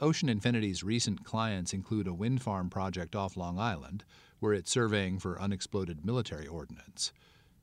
Ocean 0.00 0.30
Infinity's 0.30 0.82
recent 0.82 1.22
clients 1.22 1.74
include 1.74 2.06
a 2.06 2.14
wind 2.14 2.40
farm 2.40 2.70
project 2.70 3.14
off 3.14 3.36
Long 3.36 3.58
Island, 3.58 4.04
where 4.40 4.54
it's 4.54 4.70
surveying 4.70 5.18
for 5.18 5.40
unexploded 5.40 6.04
military 6.04 6.46
ordnance. 6.46 7.12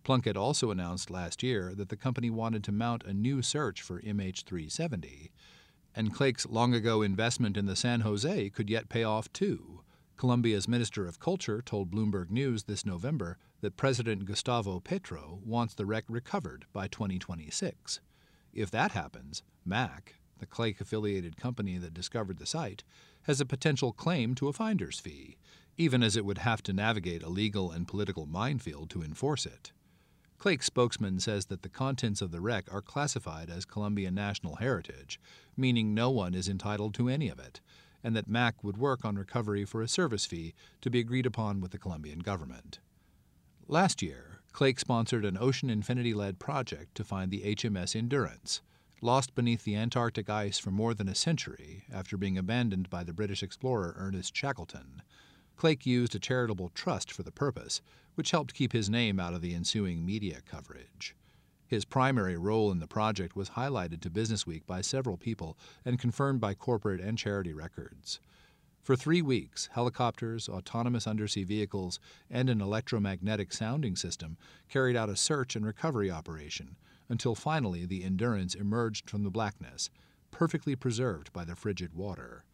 Plunkett 0.04 0.38
also 0.38 0.70
announced 0.70 1.10
last 1.10 1.42
year 1.42 1.74
that 1.76 1.90
the 1.90 1.98
company 1.98 2.30
wanted 2.30 2.64
to 2.66 2.72
mount 2.72 3.04
a 3.04 3.14
new 3.14 3.42
search 3.42 3.82
for 3.82 4.02
MH370. 4.02 5.32
And 5.96 6.14
Clake's 6.14 6.46
long 6.46 6.76
ago 6.76 7.02
investment 7.02 7.58
in 7.58 7.66
the 7.66 7.76
San 7.76 8.02
Jose 8.02 8.50
could 8.52 8.70
yet 8.70 8.90
pay 8.90 9.04
off 9.04 9.34
too. 9.34 9.82
Colombia's 10.18 10.68
Minister 10.68 11.08
of 11.08 11.20
Culture 11.20 11.62
told 11.62 11.92
Bloomberg 11.92 12.30
News 12.30 12.64
this 12.64 12.86
November 12.86 13.38
that 13.62 13.78
President 13.78 14.26
Gustavo 14.26 14.80
Petro 14.80 15.40
wants 15.46 15.74
the 15.74 15.86
wreck 15.86 16.06
recovered 16.08 16.66
by 16.74 16.88
2026. 16.88 18.00
If 18.54 18.72
that 18.72 18.92
happens, 18.92 19.44
MAC, 19.66 20.16
the 20.40 20.46
Clake 20.46 20.82
affiliated 20.82 21.38
company 21.38 21.78
that 21.78 21.94
discovered 21.94 22.40
the 22.40 22.46
site, 22.46 22.84
has 23.24 23.42
a 23.42 23.46
potential 23.46 23.92
claim 23.92 24.34
to 24.36 24.48
a 24.48 24.54
finder's 24.54 25.00
fee, 25.00 25.38
even 25.78 26.02
as 26.02 26.16
it 26.16 26.26
would 26.26 26.40
have 26.40 26.64
to 26.64 26.74
navigate 26.74 27.24
a 27.24 27.30
legal 27.30 27.72
and 27.72 27.88
political 27.88 28.26
minefield 28.26 28.90
to 28.90 29.04
enforce 29.04 29.46
it. 29.46 29.72
Clake's 30.38 30.66
spokesman 30.66 31.20
says 31.20 31.48
that 31.48 31.64
the 31.64 31.70
contents 31.70 32.22
of 32.22 32.32
the 32.32 32.40
wreck 32.40 32.74
are 32.74 32.82
classified 32.82 33.50
as 33.50 33.66
Colombian 33.66 34.16
national 34.16 34.56
heritage, 34.56 35.20
meaning 35.58 35.94
no 35.94 36.10
one 36.10 36.34
is 36.34 36.48
entitled 36.48 36.94
to 36.94 37.10
any 37.10 37.28
of 37.28 37.40
it, 37.40 37.60
and 38.02 38.16
that 38.16 38.30
MAC 38.30 38.64
would 38.64 38.78
work 38.78 39.04
on 39.04 39.18
recovery 39.18 39.66
for 39.66 39.82
a 39.82 39.88
service 39.88 40.26
fee 40.26 40.54
to 40.80 40.90
be 40.90 41.00
agreed 41.00 41.26
upon 41.26 41.60
with 41.60 41.72
the 41.72 41.78
Colombian 41.78 42.20
government. 42.20 42.80
Last 43.72 44.02
year, 44.02 44.40
Clake 44.52 44.80
sponsored 44.80 45.24
an 45.24 45.38
Ocean 45.40 45.70
Infinity 45.70 46.16
led 46.16 46.40
project 46.40 46.96
to 46.96 47.04
find 47.04 47.30
the 47.30 47.56
HMS 47.56 47.96
Endurance, 47.96 48.64
lost 49.00 49.36
beneath 49.36 49.64
the 49.64 49.76
Antarctic 49.76 50.28
ice 50.28 50.58
for 50.58 50.72
more 50.72 50.96
than 50.96 51.08
a 51.08 51.14
century 51.14 51.84
after 51.94 52.18
being 52.18 52.36
abandoned 52.36 52.90
by 52.90 53.04
the 53.04 53.14
British 53.14 53.44
explorer 53.44 53.94
Ernest 53.96 54.36
Shackleton. 54.36 55.04
Clake 55.56 55.86
used 55.86 56.16
a 56.16 56.20
charitable 56.20 56.70
trust 56.70 57.12
for 57.12 57.22
the 57.22 57.32
purpose, 57.32 57.80
which 58.16 58.32
helped 58.32 58.56
keep 58.56 58.74
his 58.74 58.90
name 58.90 59.20
out 59.20 59.36
of 59.36 59.42
the 59.42 59.54
ensuing 59.54 60.04
media 60.04 60.40
coverage. 60.50 61.16
His 61.68 61.86
primary 61.86 62.38
role 62.38 62.72
in 62.72 62.80
the 62.80 62.88
project 62.88 63.36
was 63.36 63.52
highlighted 63.52 64.02
to 64.02 64.10
Businessweek 64.10 64.66
by 64.66 64.82
several 64.82 65.16
people 65.16 65.60
and 65.86 66.00
confirmed 66.00 66.42
by 66.42 66.56
corporate 66.56 67.02
and 67.02 67.20
charity 67.20 67.54
records. 67.54 68.20
For 68.82 68.96
three 68.96 69.22
weeks, 69.22 69.70
helicopters, 69.74 70.50
autonomous 70.50 71.06
undersea 71.06 71.44
vehicles, 71.44 72.00
and 72.30 72.50
an 72.50 72.62
electromagnetic 72.62 73.54
sounding 73.54 73.96
system 73.96 74.38
carried 74.68 74.96
out 74.96 75.10
a 75.10 75.16
search 75.16 75.56
and 75.56 75.66
recovery 75.66 76.10
operation 76.10 76.78
until 77.10 77.36
finally 77.36 77.86
the 77.86 78.04
Endurance 78.04 78.56
emerged 78.56 79.10
from 79.10 79.24
the 79.24 79.32
blackness, 79.32 79.90
perfectly 80.32 80.76
preserved 80.76 81.34
by 81.34 81.44
the 81.44 81.56
frigid 81.56 81.94
water. 81.94 82.46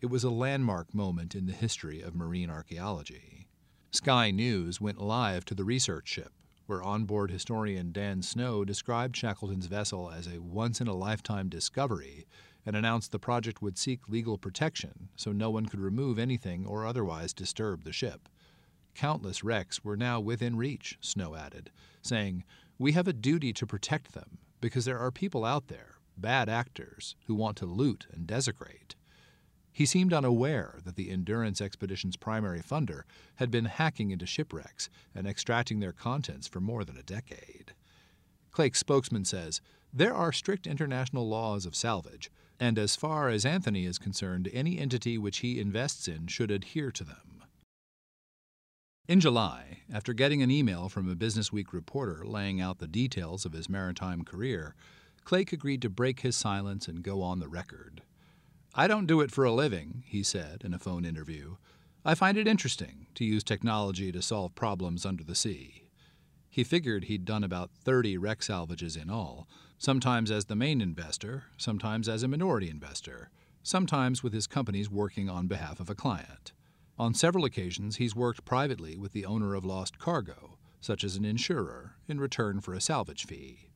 It 0.00 0.06
was 0.06 0.24
a 0.24 0.30
landmark 0.30 0.94
moment 0.94 1.34
in 1.34 1.46
the 1.46 1.52
history 1.52 2.00
of 2.00 2.14
marine 2.14 2.50
archaeology. 2.50 3.48
Sky 3.90 4.30
News 4.30 4.80
went 4.80 5.00
live 5.00 5.44
to 5.46 5.54
the 5.54 5.64
research 5.64 6.08
ship, 6.08 6.32
where 6.66 6.82
onboard 6.82 7.30
historian 7.30 7.92
Dan 7.92 8.20
Snow 8.22 8.64
described 8.64 9.16
Shackleton's 9.16 9.66
vessel 9.66 10.10
as 10.10 10.26
a 10.26 10.38
once 10.38 10.80
in 10.80 10.86
a 10.86 10.94
lifetime 10.94 11.48
discovery 11.48 12.26
and 12.68 12.76
announced 12.76 13.12
the 13.12 13.18
project 13.18 13.62
would 13.62 13.78
seek 13.78 14.10
legal 14.10 14.36
protection 14.36 15.08
so 15.16 15.32
no 15.32 15.48
one 15.48 15.64
could 15.64 15.80
remove 15.80 16.18
anything 16.18 16.66
or 16.66 16.84
otherwise 16.84 17.32
disturb 17.32 17.82
the 17.82 17.94
ship. 17.94 18.28
Countless 18.94 19.42
wrecks 19.42 19.82
were 19.82 19.96
now 19.96 20.20
within 20.20 20.54
reach, 20.54 20.98
Snow 21.00 21.34
added, 21.34 21.70
saying, 22.02 22.44
We 22.78 22.92
have 22.92 23.08
a 23.08 23.14
duty 23.14 23.54
to 23.54 23.66
protect 23.66 24.12
them 24.12 24.36
because 24.60 24.84
there 24.84 24.98
are 24.98 25.10
people 25.10 25.46
out 25.46 25.68
there, 25.68 25.94
bad 26.18 26.50
actors, 26.50 27.16
who 27.26 27.34
want 27.34 27.56
to 27.56 27.64
loot 27.64 28.06
and 28.12 28.26
desecrate. 28.26 28.96
He 29.72 29.86
seemed 29.86 30.12
unaware 30.12 30.80
that 30.84 30.96
the 30.96 31.08
Endurance 31.08 31.62
Expedition's 31.62 32.18
primary 32.18 32.60
funder 32.60 33.04
had 33.36 33.50
been 33.50 33.64
hacking 33.64 34.10
into 34.10 34.26
shipwrecks 34.26 34.90
and 35.14 35.26
extracting 35.26 35.80
their 35.80 35.92
contents 35.92 36.46
for 36.46 36.60
more 36.60 36.84
than 36.84 36.98
a 36.98 37.02
decade. 37.02 37.72
Clake's 38.50 38.80
spokesman 38.80 39.24
says, 39.24 39.62
There 39.90 40.12
are 40.12 40.32
strict 40.32 40.66
international 40.66 41.26
laws 41.26 41.64
of 41.64 41.74
salvage, 41.74 42.30
and 42.60 42.78
as 42.78 42.96
far 42.96 43.28
as 43.28 43.46
Anthony 43.46 43.84
is 43.84 43.98
concerned, 43.98 44.50
any 44.52 44.78
entity 44.78 45.16
which 45.16 45.38
he 45.38 45.60
invests 45.60 46.08
in 46.08 46.26
should 46.26 46.50
adhere 46.50 46.90
to 46.90 47.04
them. 47.04 47.44
In 49.06 49.20
July, 49.20 49.80
after 49.90 50.12
getting 50.12 50.42
an 50.42 50.50
email 50.50 50.88
from 50.88 51.08
a 51.08 51.14
Business 51.14 51.50
Week 51.50 51.72
reporter 51.72 52.24
laying 52.26 52.60
out 52.60 52.78
the 52.78 52.86
details 52.86 53.46
of 53.46 53.52
his 53.52 53.68
maritime 53.68 54.22
career, 54.22 54.74
Clake 55.24 55.52
agreed 55.52 55.80
to 55.82 55.88
break 55.88 56.20
his 56.20 56.36
silence 56.36 56.88
and 56.88 57.02
go 57.02 57.22
on 57.22 57.38
the 57.38 57.48
record. 57.48 58.02
I 58.74 58.86
don't 58.86 59.06
do 59.06 59.22
it 59.22 59.30
for 59.30 59.44
a 59.44 59.52
living, 59.52 60.04
he 60.06 60.22
said 60.22 60.62
in 60.62 60.74
a 60.74 60.78
phone 60.78 61.04
interview. 61.04 61.56
I 62.04 62.14
find 62.14 62.36
it 62.36 62.46
interesting 62.46 63.06
to 63.14 63.24
use 63.24 63.42
technology 63.42 64.12
to 64.12 64.22
solve 64.22 64.54
problems 64.54 65.06
under 65.06 65.24
the 65.24 65.34
sea. 65.34 65.84
He 66.50 66.64
figured 66.64 67.04
he'd 67.04 67.24
done 67.24 67.44
about 67.44 67.70
30 67.70 68.18
wreck 68.18 68.42
salvages 68.42 68.96
in 68.96 69.10
all, 69.10 69.48
sometimes 69.78 70.30
as 70.30 70.46
the 70.46 70.56
main 70.56 70.80
investor, 70.80 71.44
sometimes 71.56 72.08
as 72.08 72.22
a 72.22 72.28
minority 72.28 72.68
investor, 72.68 73.30
sometimes 73.62 74.22
with 74.22 74.32
his 74.32 74.46
companies 74.46 74.90
working 74.90 75.30
on 75.30 75.46
behalf 75.46 75.78
of 75.78 75.88
a 75.88 75.94
client. 75.94 76.52
On 76.98 77.14
several 77.14 77.44
occasions, 77.44 77.96
he's 77.96 78.16
worked 78.16 78.44
privately 78.44 78.96
with 78.96 79.12
the 79.12 79.24
owner 79.24 79.54
of 79.54 79.64
lost 79.64 79.98
cargo, 79.98 80.58
such 80.80 81.04
as 81.04 81.16
an 81.16 81.24
insurer, 81.24 81.94
in 82.08 82.18
return 82.18 82.60
for 82.60 82.74
a 82.74 82.80
salvage 82.80 83.24
fee. 83.24 83.70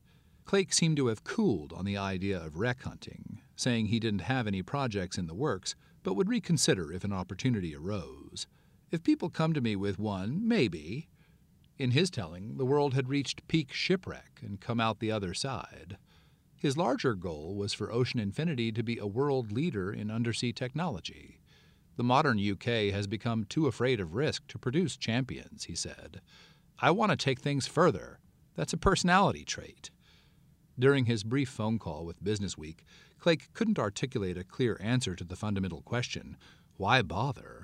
Clake 0.45 0.73
seemed 0.73 0.97
to 0.97 1.07
have 1.07 1.23
cooled 1.23 1.71
on 1.71 1.85
the 1.85 1.97
idea 1.97 2.37
of 2.37 2.57
wreck 2.57 2.83
hunting, 2.83 3.39
saying 3.55 3.85
he 3.85 3.99
didn't 3.99 4.21
have 4.21 4.45
any 4.45 4.61
projects 4.61 5.17
in 5.17 5.27
the 5.27 5.33
works, 5.33 5.73
but 6.03 6.15
would 6.15 6.27
reconsider 6.27 6.91
if 6.91 7.05
an 7.05 7.13
opportunity 7.13 7.73
arose. 7.73 8.45
If 8.91 9.03
people 9.03 9.29
come 9.29 9.53
to 9.53 9.61
me 9.61 9.77
with 9.77 9.97
one, 9.97 10.45
maybe. 10.45 11.07
In 11.77 11.91
his 11.91 12.11
telling, 12.11 12.57
the 12.57 12.65
world 12.65 12.93
had 12.93 13.09
reached 13.09 13.47
peak 13.47 13.73
shipwreck 13.73 14.39
and 14.41 14.61
come 14.61 14.79
out 14.79 14.99
the 14.99 15.11
other 15.11 15.33
side. 15.33 15.97
His 16.55 16.77
larger 16.77 17.15
goal 17.15 17.55
was 17.55 17.73
for 17.73 17.91
Ocean 17.91 18.19
Infinity 18.19 18.71
to 18.71 18.83
be 18.83 18.97
a 18.97 19.07
world 19.07 19.51
leader 19.51 19.91
in 19.91 20.11
undersea 20.11 20.53
technology. 20.53 21.39
The 21.97 22.03
modern 22.03 22.39
UK 22.39 22.93
has 22.93 23.07
become 23.07 23.43
too 23.43 23.67
afraid 23.67 23.99
of 23.99 24.15
risk 24.15 24.47
to 24.47 24.57
produce 24.57 24.97
champions, 24.97 25.65
he 25.65 25.75
said. 25.75 26.21
I 26.79 26.91
want 26.91 27.11
to 27.11 27.17
take 27.17 27.39
things 27.39 27.67
further. 27.67 28.19
That's 28.55 28.73
a 28.73 28.77
personality 28.77 29.43
trait. 29.43 29.89
During 30.77 31.05
his 31.05 31.23
brief 31.23 31.49
phone 31.49 31.79
call 31.79 32.05
with 32.05 32.23
Businessweek, 32.23 32.79
Clake 33.19 33.51
couldn't 33.53 33.79
articulate 33.79 34.37
a 34.37 34.43
clear 34.43 34.77
answer 34.81 35.15
to 35.15 35.23
the 35.23 35.35
fundamental 35.35 35.81
question 35.81 36.37
why 36.77 37.01
bother? 37.01 37.62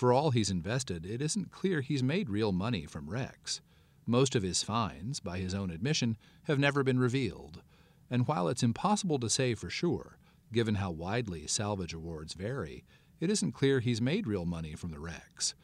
For 0.00 0.14
all 0.14 0.30
he's 0.30 0.48
invested, 0.48 1.04
it 1.04 1.20
isn't 1.20 1.50
clear 1.50 1.82
he's 1.82 2.02
made 2.02 2.30
real 2.30 2.52
money 2.52 2.86
from 2.86 3.10
wrecks. 3.10 3.60
Most 4.06 4.34
of 4.34 4.42
his 4.42 4.62
finds, 4.62 5.20
by 5.20 5.36
his 5.36 5.52
own 5.52 5.70
admission, 5.70 6.16
have 6.44 6.58
never 6.58 6.82
been 6.82 6.98
revealed. 6.98 7.60
And 8.08 8.26
while 8.26 8.48
it's 8.48 8.62
impossible 8.62 9.18
to 9.18 9.28
say 9.28 9.54
for 9.54 9.68
sure, 9.68 10.16
given 10.54 10.76
how 10.76 10.90
widely 10.90 11.46
salvage 11.46 11.92
awards 11.92 12.32
vary, 12.32 12.82
it 13.20 13.28
isn't 13.28 13.52
clear 13.52 13.80
he's 13.80 14.00
made 14.00 14.26
real 14.26 14.46
money 14.46 14.74
from 14.74 14.90
the 14.90 14.98
wrecks. 14.98 15.54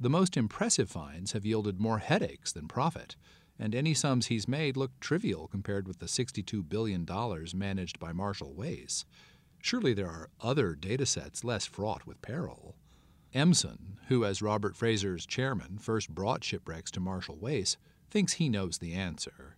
The 0.00 0.08
most 0.08 0.38
impressive 0.38 0.88
finds 0.88 1.32
have 1.32 1.44
yielded 1.44 1.78
more 1.78 1.98
headaches 1.98 2.50
than 2.50 2.68
profit, 2.68 3.16
and 3.58 3.74
any 3.74 3.92
sums 3.92 4.28
he's 4.28 4.48
made 4.48 4.74
look 4.74 4.98
trivial 5.00 5.48
compared 5.48 5.86
with 5.86 5.98
the 5.98 6.06
$62 6.06 6.66
billion 6.66 7.06
managed 7.54 8.00
by 8.00 8.14
Marshall 8.14 8.54
Wace. 8.54 9.04
Surely 9.60 9.92
there 9.92 10.08
are 10.08 10.30
other 10.40 10.74
data 10.74 11.04
sets 11.04 11.44
less 11.44 11.66
fraught 11.66 12.06
with 12.06 12.22
peril. 12.22 12.74
Emson, 13.34 13.98
who 14.08 14.24
as 14.24 14.42
Robert 14.42 14.76
Fraser's 14.76 15.24
chairman 15.24 15.78
first 15.78 16.10
brought 16.10 16.44
shipwrecks 16.44 16.90
to 16.90 17.00
Marshall 17.00 17.36
Wace, 17.36 17.76
thinks 18.10 18.34
he 18.34 18.48
knows 18.48 18.78
the 18.78 18.92
answer. 18.92 19.56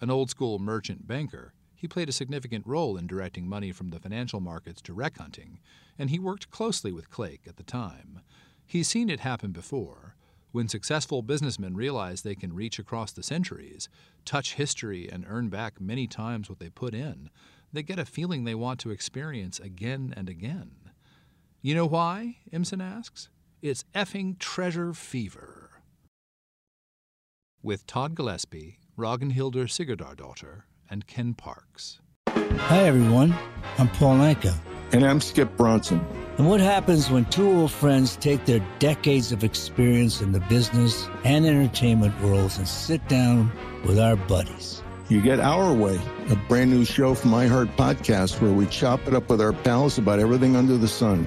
An 0.00 0.10
old 0.10 0.28
school 0.28 0.58
merchant 0.58 1.06
banker, 1.06 1.54
he 1.74 1.88
played 1.88 2.08
a 2.08 2.12
significant 2.12 2.66
role 2.66 2.96
in 2.96 3.06
directing 3.06 3.48
money 3.48 3.72
from 3.72 3.88
the 3.88 3.98
financial 3.98 4.40
markets 4.40 4.82
to 4.82 4.92
wreck 4.92 5.16
hunting, 5.18 5.58
and 5.98 6.10
he 6.10 6.18
worked 6.18 6.50
closely 6.50 6.92
with 6.92 7.10
Clake 7.10 7.46
at 7.46 7.56
the 7.56 7.62
time. 7.62 8.20
He's 8.66 8.88
seen 8.88 9.08
it 9.08 9.20
happen 9.20 9.52
before, 9.52 10.16
when 10.52 10.68
successful 10.68 11.20
businessmen 11.22 11.74
realize 11.74 12.22
they 12.22 12.36
can 12.36 12.52
reach 12.52 12.78
across 12.78 13.10
the 13.10 13.24
centuries, 13.24 13.88
touch 14.24 14.54
history, 14.54 15.10
and 15.10 15.24
earn 15.26 15.48
back 15.48 15.80
many 15.80 16.06
times 16.06 16.48
what 16.48 16.60
they 16.60 16.70
put 16.70 16.94
in, 16.94 17.28
they 17.72 17.82
get 17.82 17.98
a 17.98 18.04
feeling 18.04 18.44
they 18.44 18.54
want 18.54 18.78
to 18.80 18.90
experience 18.90 19.58
again 19.58 20.14
and 20.16 20.28
again. 20.28 20.70
You 21.66 21.74
know 21.74 21.86
why? 21.86 22.36
Emson 22.52 22.82
asks. 22.82 23.30
It's 23.62 23.86
effing 23.94 24.38
treasure 24.38 24.92
fever. 24.92 25.70
With 27.62 27.86
Todd 27.86 28.14
Gillespie, 28.14 28.80
Ragnhildur 28.98 29.64
Sigurdardóttir, 29.64 30.64
and 30.90 31.06
Ken 31.06 31.32
Parks. 31.32 32.00
Hi, 32.28 32.80
everyone. 32.80 33.34
I'm 33.78 33.88
Paul 33.88 34.18
Anka. 34.18 34.54
And 34.92 35.06
I'm 35.06 35.22
Skip 35.22 35.56
Bronson. 35.56 36.06
And 36.36 36.50
what 36.50 36.60
happens 36.60 37.10
when 37.10 37.24
two 37.24 37.48
old 37.48 37.70
friends 37.70 38.16
take 38.16 38.44
their 38.44 38.60
decades 38.78 39.32
of 39.32 39.42
experience 39.42 40.20
in 40.20 40.32
the 40.32 40.40
business 40.40 41.08
and 41.24 41.46
entertainment 41.46 42.20
worlds 42.20 42.58
and 42.58 42.68
sit 42.68 43.08
down 43.08 43.50
with 43.86 43.98
our 43.98 44.16
buddies? 44.16 44.82
You 45.08 45.22
get 45.22 45.40
Our 45.40 45.72
Way, 45.72 45.98
a 46.28 46.36
brand 46.46 46.72
new 46.72 46.84
show 46.84 47.14
from 47.14 47.30
iHeart 47.30 47.74
Podcast 47.76 48.42
where 48.42 48.52
we 48.52 48.66
chop 48.66 49.08
it 49.08 49.14
up 49.14 49.30
with 49.30 49.40
our 49.40 49.54
pals 49.54 49.96
about 49.96 50.18
everything 50.18 50.56
under 50.56 50.76
the 50.76 50.88
sun. 50.88 51.26